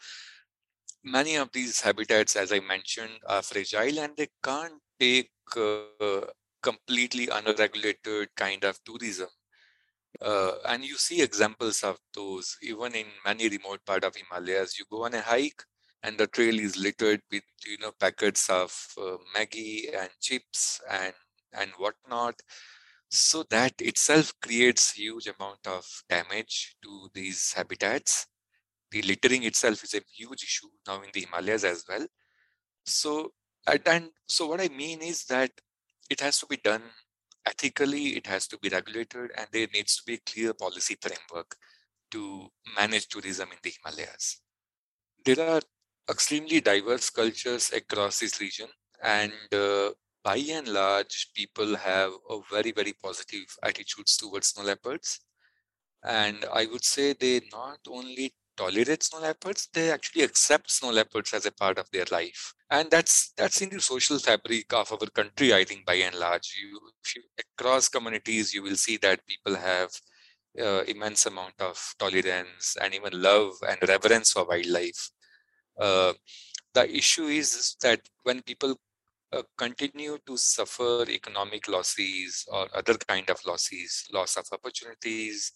many 1.05 1.35
of 1.35 1.51
these 1.53 1.81
habitats, 1.81 2.35
as 2.35 2.51
I 2.51 2.59
mentioned, 2.59 3.19
are 3.27 3.43
fragile 3.43 3.99
and 3.99 4.17
they 4.17 4.29
can't 4.43 4.81
take 4.99 5.31
uh, 5.57 6.21
completely 6.61 7.29
unregulated 7.29 8.29
kind 8.35 8.63
of 8.63 8.79
tourism. 8.83 9.29
Uh, 10.21 10.53
and 10.67 10.83
you 10.83 10.97
see 10.97 11.21
examples 11.21 11.83
of 11.83 11.97
those 12.13 12.57
even 12.61 12.95
in 12.95 13.05
many 13.25 13.49
remote 13.49 13.85
part 13.85 14.03
of 14.03 14.15
Himalayas. 14.15 14.79
You 14.79 14.85
go 14.89 15.05
on 15.05 15.13
a 15.13 15.21
hike, 15.21 15.63
and 16.03 16.17
the 16.17 16.27
trail 16.27 16.57
is 16.59 16.77
littered 16.77 17.21
with 17.31 17.43
you 17.65 17.77
know 17.79 17.91
packets 17.99 18.49
of 18.49 18.73
uh, 18.97 19.17
Maggi 19.35 19.93
and 19.95 20.09
chips 20.21 20.81
and 20.89 21.13
and 21.53 21.71
whatnot. 21.77 22.41
So 23.09 23.43
that 23.51 23.73
itself 23.79 24.33
creates 24.41 24.91
huge 24.93 25.27
amount 25.27 25.67
of 25.67 25.85
damage 26.09 26.75
to 26.83 27.09
these 27.13 27.53
habitats. 27.53 28.27
The 28.95 29.01
littering 29.01 29.43
itself 29.43 29.83
is 29.83 29.93
a 29.93 30.01
huge 30.15 30.43
issue 30.43 30.69
now 30.87 31.01
in 31.01 31.09
the 31.13 31.19
Himalayas 31.19 31.65
as 31.65 31.83
well. 31.89 32.07
So 32.85 33.33
and 33.67 34.09
so 34.25 34.47
what 34.47 34.61
I 34.61 34.69
mean 34.69 35.01
is 35.01 35.25
that 35.25 35.51
it 36.09 36.21
has 36.21 36.39
to 36.39 36.45
be 36.45 36.55
done 36.55 36.83
ethically, 37.45 38.15
it 38.15 38.25
has 38.27 38.47
to 38.47 38.57
be 38.57 38.69
regulated, 38.69 39.31
and 39.35 39.47
there 39.51 39.67
needs 39.73 39.97
to 39.97 40.03
be 40.07 40.13
a 40.13 40.31
clear 40.31 40.53
policy 40.53 40.95
framework 41.01 41.57
to 42.11 42.47
manage 42.77 43.09
tourism 43.09 43.49
in 43.51 43.57
the 43.61 43.73
Himalayas. 43.75 44.39
There 45.25 45.41
are 45.41 45.61
extremely 46.09 46.61
diverse 46.61 47.09
cultures 47.09 47.73
across 47.73 48.19
this 48.19 48.39
region 48.39 48.69
and 49.03 49.33
uh, 49.51 49.89
by 50.23 50.37
and 50.37 50.69
large 50.69 51.33
people 51.35 51.75
have 51.75 52.11
a 52.29 52.39
very 52.49 52.71
very 52.71 52.93
positive 53.03 53.57
attitudes 53.61 54.15
towards 54.15 54.47
snow 54.47 54.63
leopards 54.63 55.19
and 56.03 56.45
i 56.53 56.67
would 56.67 56.85
say 56.85 57.13
they 57.13 57.41
not 57.51 57.79
only 57.89 58.31
tolerate 58.57 59.03
snow 59.03 59.19
leopards 59.19 59.69
they 59.73 59.91
actually 59.91 60.23
accept 60.23 60.71
snow 60.71 60.91
leopards 60.91 61.33
as 61.33 61.45
a 61.45 61.51
part 61.51 61.77
of 61.77 61.89
their 61.91 62.05
life. 62.11 62.53
And 62.69 62.89
that's 62.89 63.31
that's 63.37 63.61
in 63.61 63.69
the 63.69 63.81
social 63.81 64.19
fabric 64.19 64.73
of 64.73 64.91
our 64.91 65.07
country 65.19 65.53
i 65.53 65.63
think 65.63 65.85
by 65.85 65.95
and 65.95 66.15
large. 66.15 66.53
You, 66.61 66.79
you 67.15 67.23
across 67.39 67.89
communities 67.89 68.53
you 68.53 68.63
will 68.63 68.75
see 68.75 68.97
that 68.97 69.25
people 69.27 69.55
have 69.55 69.91
uh, 70.59 70.83
immense 70.87 71.25
amount 71.25 71.55
of 71.59 71.77
tolerance 71.99 72.77
and 72.81 72.93
even 72.93 73.21
love 73.21 73.53
and 73.67 73.77
reverence 73.87 74.31
for 74.31 74.45
wildlife. 74.45 75.09
Uh, 75.79 76.13
the 76.73 76.89
issue 76.95 77.25
is 77.25 77.75
that 77.81 78.01
when 78.23 78.41
people 78.41 78.77
uh, 79.33 79.43
continue 79.57 80.17
to 80.25 80.37
suffer 80.37 81.05
economic 81.09 81.67
losses 81.67 82.45
or 82.47 82.67
other 82.73 82.95
kind 82.95 83.29
of 83.29 83.39
losses, 83.45 84.07
loss 84.13 84.37
of 84.37 84.45
opportunities, 84.51 85.51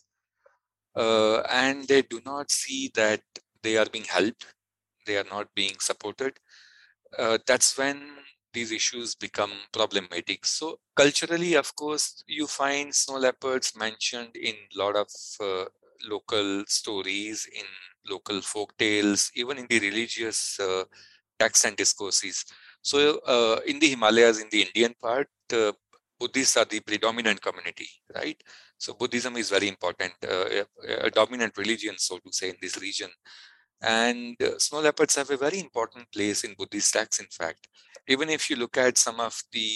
uh, 0.95 1.41
and 1.49 1.87
they 1.87 2.01
do 2.01 2.21
not 2.25 2.51
see 2.51 2.91
that 2.95 3.21
they 3.63 3.77
are 3.77 3.85
being 3.87 4.05
helped, 4.05 4.45
they 5.05 5.17
are 5.17 5.25
not 5.29 5.47
being 5.55 5.75
supported, 5.79 6.39
uh, 7.17 7.37
that's 7.47 7.77
when 7.77 8.01
these 8.53 8.71
issues 8.71 9.15
become 9.15 9.51
problematic. 9.71 10.45
So 10.45 10.79
culturally, 10.95 11.53
of 11.55 11.75
course, 11.75 12.23
you 12.27 12.47
find 12.47 12.93
snow 12.93 13.17
leopards 13.17 13.73
mentioned 13.75 14.35
in 14.35 14.55
a 14.75 14.77
lot 14.77 14.95
of 14.95 15.09
uh, 15.39 15.65
local 16.09 16.63
stories, 16.67 17.47
in 17.53 17.65
local 18.09 18.41
folk 18.41 18.75
tales, 18.77 19.31
even 19.35 19.57
in 19.59 19.67
the 19.69 19.79
religious 19.79 20.59
uh, 20.59 20.83
texts 21.39 21.65
and 21.65 21.75
discourses. 21.77 22.45
So 22.81 23.19
uh, 23.19 23.59
in 23.67 23.79
the 23.79 23.89
Himalayas, 23.89 24.41
in 24.41 24.47
the 24.51 24.63
Indian 24.63 24.95
part, 25.01 25.29
uh, 25.53 25.73
Buddhists 26.19 26.57
are 26.57 26.65
the 26.65 26.81
predominant 26.81 27.41
community, 27.41 27.87
right? 28.15 28.41
So 28.79 28.93
Buddhism 28.93 29.37
is 29.37 29.51
very 29.51 29.67
important, 29.67 30.13
uh, 30.23 30.63
a, 30.87 31.05
a, 31.05 31.11
dominant 31.11 31.55
religion, 31.57 31.95
so 31.97 32.17
to 32.17 32.31
say, 32.31 32.49
in 32.49 32.55
this 32.61 32.81
region. 32.81 33.09
And 33.81 34.35
uh, 34.41 34.57
snow 34.57 34.79
leopards 34.79 35.15
have 35.15 35.29
a 35.29 35.37
very 35.37 35.59
important 35.59 36.11
place 36.11 36.43
in 36.43 36.55
Buddhist 36.57 36.93
texts, 36.93 37.19
in 37.19 37.27
fact. 37.27 37.67
Even 38.07 38.29
if 38.29 38.49
you 38.49 38.55
look 38.55 38.77
at 38.77 38.97
some 38.97 39.19
of 39.19 39.39
the 39.51 39.69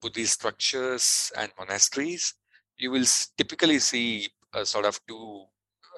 Buddhist 0.00 0.34
structures 0.34 1.30
and 1.36 1.52
monasteries, 1.58 2.34
you 2.78 2.90
will 2.90 3.04
typically 3.36 3.78
see 3.78 4.28
sort 4.64 4.86
of 4.86 4.98
two 5.06 5.44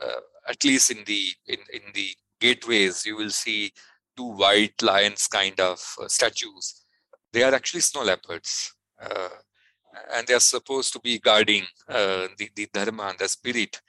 uh, 0.03 0.21
at 0.49 0.63
least 0.65 0.91
in 0.91 1.05
the 1.05 1.29
in, 1.47 1.59
in 1.73 1.83
the 1.95 2.11
gateways 2.41 3.07
you 3.07 3.17
will 3.17 3.31
see 3.31 3.73
two 4.17 4.33
white 4.33 4.81
lions 4.83 5.27
kind 5.27 5.59
of 5.61 5.79
uh, 6.01 6.09
statues. 6.09 6.85
They 7.33 7.43
are 7.43 7.55
actually 7.55 7.81
snow 7.81 8.03
leopards. 8.03 8.75
Uh, 9.01 9.29
and 10.15 10.27
they 10.27 10.35
are 10.35 10.41
supposed 10.41 10.93
to 10.93 11.01
be 11.01 11.19
guarding 11.19 11.65
uh, 11.89 12.29
the, 12.39 12.51
the 12.55 12.69
dharma, 12.73 13.05
and 13.05 13.19
the 13.19 13.29
spirit. 13.29 13.81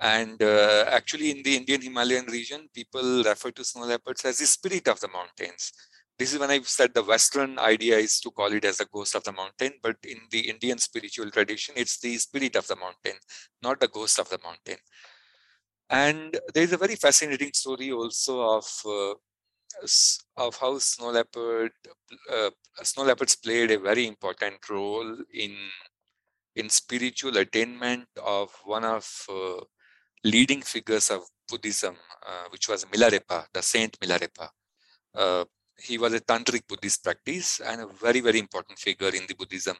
And 0.00 0.42
uh, 0.42 0.84
actually, 0.88 1.30
in 1.30 1.42
the 1.42 1.56
Indian 1.56 1.82
Himalayan 1.82 2.26
region, 2.26 2.68
people 2.74 3.22
refer 3.22 3.50
to 3.52 3.64
snow 3.64 3.84
leopards 3.84 4.24
as 4.24 4.38
the 4.38 4.46
spirit 4.46 4.88
of 4.88 4.98
the 5.00 5.08
mountains. 5.08 5.72
This 6.18 6.32
is 6.32 6.38
when 6.38 6.50
I 6.50 6.60
said 6.62 6.92
the 6.92 7.02
Western 7.02 7.58
idea 7.58 7.98
is 7.98 8.20
to 8.20 8.30
call 8.30 8.52
it 8.52 8.64
as 8.64 8.78
the 8.78 8.86
ghost 8.92 9.14
of 9.14 9.24
the 9.24 9.32
mountain, 9.32 9.72
but 9.82 9.96
in 10.04 10.18
the 10.30 10.50
Indian 10.50 10.78
spiritual 10.78 11.30
tradition, 11.30 11.74
it's 11.76 11.98
the 11.98 12.16
spirit 12.18 12.56
of 12.56 12.66
the 12.66 12.76
mountain, 12.76 13.18
not 13.62 13.80
the 13.80 13.88
ghost 13.88 14.18
of 14.18 14.28
the 14.28 14.38
mountain. 14.42 14.76
And 15.90 16.38
there 16.54 16.62
is 16.62 16.72
a 16.72 16.76
very 16.76 16.96
fascinating 16.96 17.52
story 17.52 17.92
also 17.92 18.40
of 18.40 18.66
uh, 18.86 19.14
of 20.36 20.56
how 20.56 20.78
snow 20.78 21.10
leopard 21.10 21.72
uh, 22.30 22.50
snow 22.82 23.04
leopards 23.04 23.36
played 23.36 23.70
a 23.70 23.78
very 23.78 24.06
important 24.06 24.56
role 24.68 25.16
in 25.32 25.54
in 26.56 26.68
spiritual 26.68 27.36
attainment 27.38 28.06
of 28.22 28.50
one 28.64 28.84
of 28.84 29.06
uh, 29.30 29.60
leading 30.24 30.60
figures 30.62 31.10
of 31.10 31.22
Buddhism, 31.48 31.96
uh, 32.26 32.44
which 32.50 32.68
was 32.68 32.84
Milarepa, 32.86 33.46
the 33.52 33.62
Saint 33.62 33.98
Milarepa. 34.00 34.48
Uh, 35.14 35.44
he 35.78 35.98
was 35.98 36.12
a 36.14 36.20
tantric 36.20 36.66
Buddhist 36.68 37.02
practice 37.02 37.60
and 37.60 37.80
a 37.80 37.86
very 37.86 38.20
very 38.20 38.38
important 38.38 38.78
figure 38.78 39.08
in 39.08 39.26
the 39.26 39.34
Buddhism. 39.34 39.76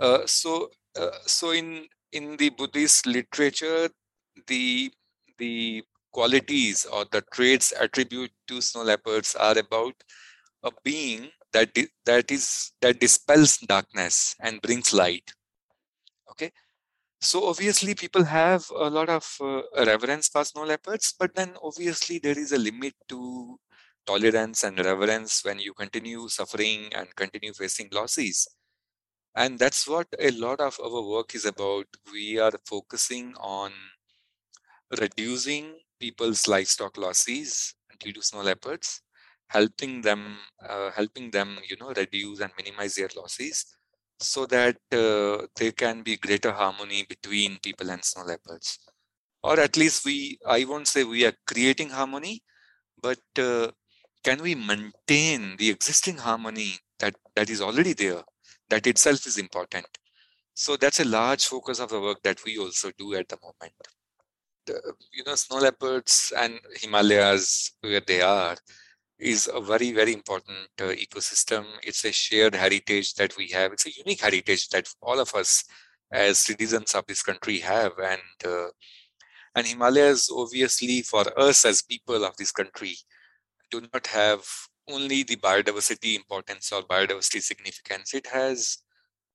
Uh, 0.00 0.26
so 0.26 0.70
uh, 0.98 1.18
so 1.26 1.50
in 1.50 1.86
in 2.12 2.36
the 2.36 2.50
Buddhist 2.50 3.06
literature, 3.06 3.88
the 4.46 4.92
the 5.38 5.82
qualities 6.12 6.84
or 6.84 7.04
the 7.10 7.22
traits 7.32 7.72
attribute 7.78 8.32
to 8.48 8.60
snow 8.60 8.82
leopards 8.82 9.34
are 9.34 9.58
about 9.58 9.94
a 10.62 10.70
being 10.84 11.30
that 11.52 11.76
that 12.04 12.30
is 12.30 12.72
that 12.80 13.00
dispels 13.00 13.58
darkness 13.58 14.36
and 14.40 14.62
brings 14.62 14.92
light. 14.92 15.32
Okay? 16.30 16.50
So 17.20 17.46
obviously 17.48 17.94
people 17.94 18.24
have 18.24 18.64
a 18.70 18.88
lot 18.88 19.08
of 19.08 19.24
uh, 19.40 19.62
reverence 19.76 20.28
for 20.28 20.44
snow 20.44 20.64
leopards 20.64 21.14
but 21.18 21.34
then 21.34 21.54
obviously 21.62 22.18
there 22.18 22.38
is 22.38 22.52
a 22.52 22.58
limit 22.58 22.94
to 23.08 23.58
tolerance 24.06 24.64
and 24.64 24.78
reverence 24.78 25.44
when 25.44 25.58
you 25.58 25.74
continue 25.74 26.28
suffering 26.28 26.88
and 26.94 27.14
continue 27.16 27.52
facing 27.52 27.88
losses. 27.92 28.48
And 29.36 29.58
that's 29.58 29.86
what 29.86 30.08
a 30.18 30.30
lot 30.32 30.60
of 30.60 30.80
our 30.82 31.02
work 31.02 31.34
is 31.34 31.44
about. 31.44 31.86
We 32.12 32.38
are 32.38 32.52
focusing 32.66 33.34
on 33.38 33.72
reducing 34.98 35.74
people's 36.00 36.48
livestock 36.48 36.96
losses 36.96 37.74
due 38.00 38.12
to 38.12 38.22
snow 38.22 38.42
leopards, 38.42 39.02
helping 39.48 40.00
them, 40.02 40.38
uh, 40.68 40.90
helping 40.92 41.30
them, 41.30 41.58
you 41.68 41.76
know, 41.80 41.92
reduce 41.92 42.40
and 42.40 42.52
minimize 42.56 42.94
their 42.94 43.10
losses, 43.16 43.76
so 44.18 44.46
that 44.46 44.76
uh, 44.92 45.46
there 45.56 45.72
can 45.72 46.02
be 46.02 46.16
greater 46.16 46.52
harmony 46.52 47.04
between 47.08 47.58
people 47.58 47.90
and 47.90 48.04
snow 48.04 48.24
leopards, 48.24 48.78
or 49.42 49.60
at 49.60 49.76
least 49.76 50.04
we, 50.04 50.38
I 50.46 50.64
won't 50.64 50.88
say 50.88 51.04
we 51.04 51.24
are 51.26 51.34
creating 51.46 51.90
harmony, 51.90 52.42
but 53.02 53.20
uh, 53.38 53.70
can 54.24 54.42
we 54.42 54.54
maintain 54.54 55.56
the 55.56 55.70
existing 55.70 56.18
harmony 56.18 56.74
that 56.98 57.14
that 57.36 57.50
is 57.50 57.60
already 57.60 57.94
there? 57.94 58.22
That 58.70 58.86
itself 58.86 59.26
is 59.26 59.38
important. 59.38 59.86
So 60.54 60.76
that's 60.76 61.00
a 61.00 61.04
large 61.04 61.46
focus 61.46 61.80
of 61.80 61.90
the 61.90 62.00
work 62.00 62.22
that 62.22 62.44
we 62.44 62.58
also 62.58 62.90
do 62.98 63.14
at 63.14 63.28
the 63.28 63.38
moment 63.42 63.74
you 65.12 65.24
know 65.26 65.34
snow 65.34 65.58
leopards 65.58 66.32
and 66.36 66.58
Himalayas 66.76 67.72
where 67.80 68.00
they 68.00 68.22
are 68.22 68.56
is 69.18 69.50
a 69.52 69.60
very 69.60 69.92
very 69.92 70.12
important 70.12 70.58
uh, 70.80 70.94
ecosystem. 71.06 71.64
It's 71.82 72.04
a 72.04 72.12
shared 72.12 72.54
heritage 72.54 73.14
that 73.14 73.36
we 73.36 73.48
have. 73.48 73.72
It's 73.72 73.86
a 73.86 73.92
unique 73.92 74.22
heritage 74.22 74.68
that 74.70 74.88
all 75.02 75.20
of 75.20 75.34
us 75.34 75.64
as 76.12 76.38
citizens 76.38 76.94
of 76.94 77.06
this 77.06 77.22
country 77.22 77.58
have, 77.58 77.92
and 77.98 78.38
uh, 78.44 78.68
and 79.54 79.66
Himalayas 79.66 80.30
obviously 80.32 81.02
for 81.02 81.24
us 81.38 81.64
as 81.64 81.82
people 81.82 82.24
of 82.24 82.36
this 82.36 82.52
country 82.52 82.96
do 83.70 83.82
not 83.92 84.06
have 84.08 84.44
only 84.88 85.22
the 85.22 85.36
biodiversity 85.36 86.16
importance 86.16 86.72
or 86.72 86.82
biodiversity 86.82 87.42
significance. 87.42 88.14
It 88.14 88.26
has 88.26 88.78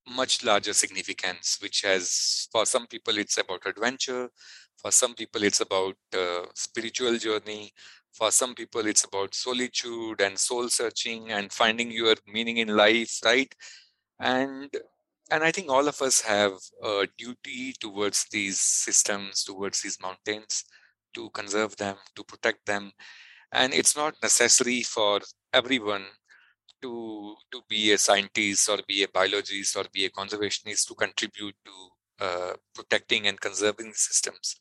much 0.08 0.44
larger 0.44 0.72
significance, 0.72 1.58
which 1.60 1.82
has 1.82 2.48
for 2.52 2.64
some 2.66 2.86
people 2.86 3.18
it's 3.18 3.38
about 3.38 3.66
adventure 3.66 4.30
for 4.76 4.90
some 4.92 5.14
people, 5.14 5.42
it's 5.42 5.60
about 5.60 5.96
uh, 6.16 6.42
spiritual 6.54 7.16
journey. 7.18 7.72
For 8.12 8.30
some 8.30 8.54
people, 8.54 8.86
it's 8.86 9.04
about 9.04 9.34
solitude 9.34 10.20
and 10.20 10.38
soul 10.38 10.68
searching 10.68 11.30
and 11.32 11.52
finding 11.52 11.90
your 11.90 12.14
meaning 12.26 12.58
in 12.58 12.68
life, 12.68 13.18
right? 13.24 13.52
And 14.20 14.70
and 15.30 15.42
I 15.44 15.50
think 15.50 15.70
all 15.70 15.88
of 15.88 16.00
us 16.02 16.20
have 16.22 16.52
a 16.84 17.08
duty 17.18 17.74
towards 17.80 18.26
these 18.30 18.60
systems, 18.60 19.42
towards 19.44 19.82
these 19.82 19.98
mountains, 20.00 20.64
to 21.14 21.30
conserve 21.30 21.76
them, 21.76 21.96
to 22.14 22.24
protect 22.24 22.64
them. 22.66 22.92
And 23.52 23.74
it's 23.74 23.96
not 23.96 24.14
necessary 24.22 24.82
for 24.82 25.20
everyone 25.52 26.06
to 26.86 27.36
to 27.52 27.62
be 27.68 27.82
a 27.92 27.98
scientist 27.98 28.68
or 28.72 28.78
be 28.92 28.98
a 29.04 29.08
biologist 29.18 29.76
or 29.76 29.84
be 29.92 30.04
a 30.06 30.10
conservationist 30.20 30.86
to 30.88 30.94
contribute 31.04 31.56
to 31.68 31.76
uh, 32.26 32.54
protecting 32.74 33.26
and 33.28 33.40
conserving 33.40 33.92
systems. 33.94 34.56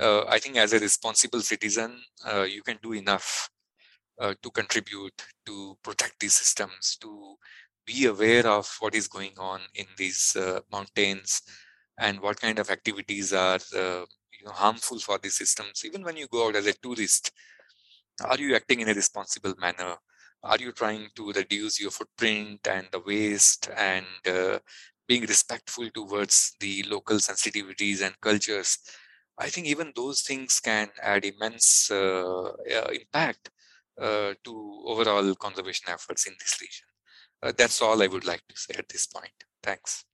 Uh, 0.00 0.24
I 0.36 0.38
think 0.38 0.56
as 0.56 0.72
a 0.72 0.78
responsible 0.78 1.42
citizen, 1.52 1.90
uh, 2.30 2.42
you 2.56 2.62
can 2.62 2.78
do 2.82 2.92
enough 2.92 3.50
uh, 4.20 4.34
to 4.42 4.50
contribute 4.50 5.22
to 5.46 5.76
protect 5.82 6.20
these 6.20 6.36
systems, 6.36 6.96
to 7.00 7.36
be 7.86 8.06
aware 8.06 8.46
of 8.46 8.66
what 8.80 8.94
is 8.94 9.08
going 9.08 9.34
on 9.38 9.60
in 9.74 9.86
these 9.96 10.36
uh, 10.36 10.60
mountains 10.72 11.42
and 11.98 12.20
what 12.20 12.40
kind 12.40 12.58
of 12.58 12.70
activities 12.70 13.32
are 13.32 13.58
you 13.74 14.44
know, 14.44 14.52
harmful 14.52 14.98
for 14.98 15.18
these 15.18 15.36
systems. 15.36 15.82
Even 15.84 16.02
when 16.02 16.16
you 16.16 16.26
go 16.28 16.48
out 16.48 16.56
as 16.56 16.66
a 16.66 16.74
tourist, 16.74 17.32
are 18.24 18.38
you 18.38 18.54
acting 18.56 18.80
in 18.80 18.88
a 18.90 18.94
responsible 18.94 19.54
manner? 19.58 19.96
Are 20.46 20.58
you 20.58 20.72
trying 20.72 21.08
to 21.16 21.32
reduce 21.32 21.80
your 21.80 21.90
footprint 21.90 22.66
and 22.68 22.86
the 22.92 23.00
waste 23.00 23.68
and 23.76 24.06
uh, 24.26 24.58
being 25.08 25.22
respectful 25.22 25.88
towards 25.90 26.56
the 26.60 26.84
local 26.84 27.16
sensitivities 27.16 28.02
and 28.02 28.20
cultures? 28.20 28.78
I 29.38 29.48
think 29.50 29.66
even 29.66 29.92
those 29.94 30.22
things 30.22 30.60
can 30.60 30.88
add 31.02 31.24
immense 31.24 31.90
uh, 31.90 32.48
uh, 32.78 32.90
impact 32.92 33.50
uh, 34.00 34.34
to 34.44 34.82
overall 34.86 35.34
conservation 35.34 35.88
efforts 35.90 36.26
in 36.26 36.34
this 36.38 36.58
region. 36.60 36.86
Uh, 37.42 37.52
that's 37.56 37.82
all 37.82 38.02
i 38.02 38.06
would 38.06 38.24
like 38.24 38.42
to 38.48 38.56
say 38.56 38.74
at 38.78 38.88
this 38.88 39.06
point. 39.06 39.38
Thanks 39.62 40.04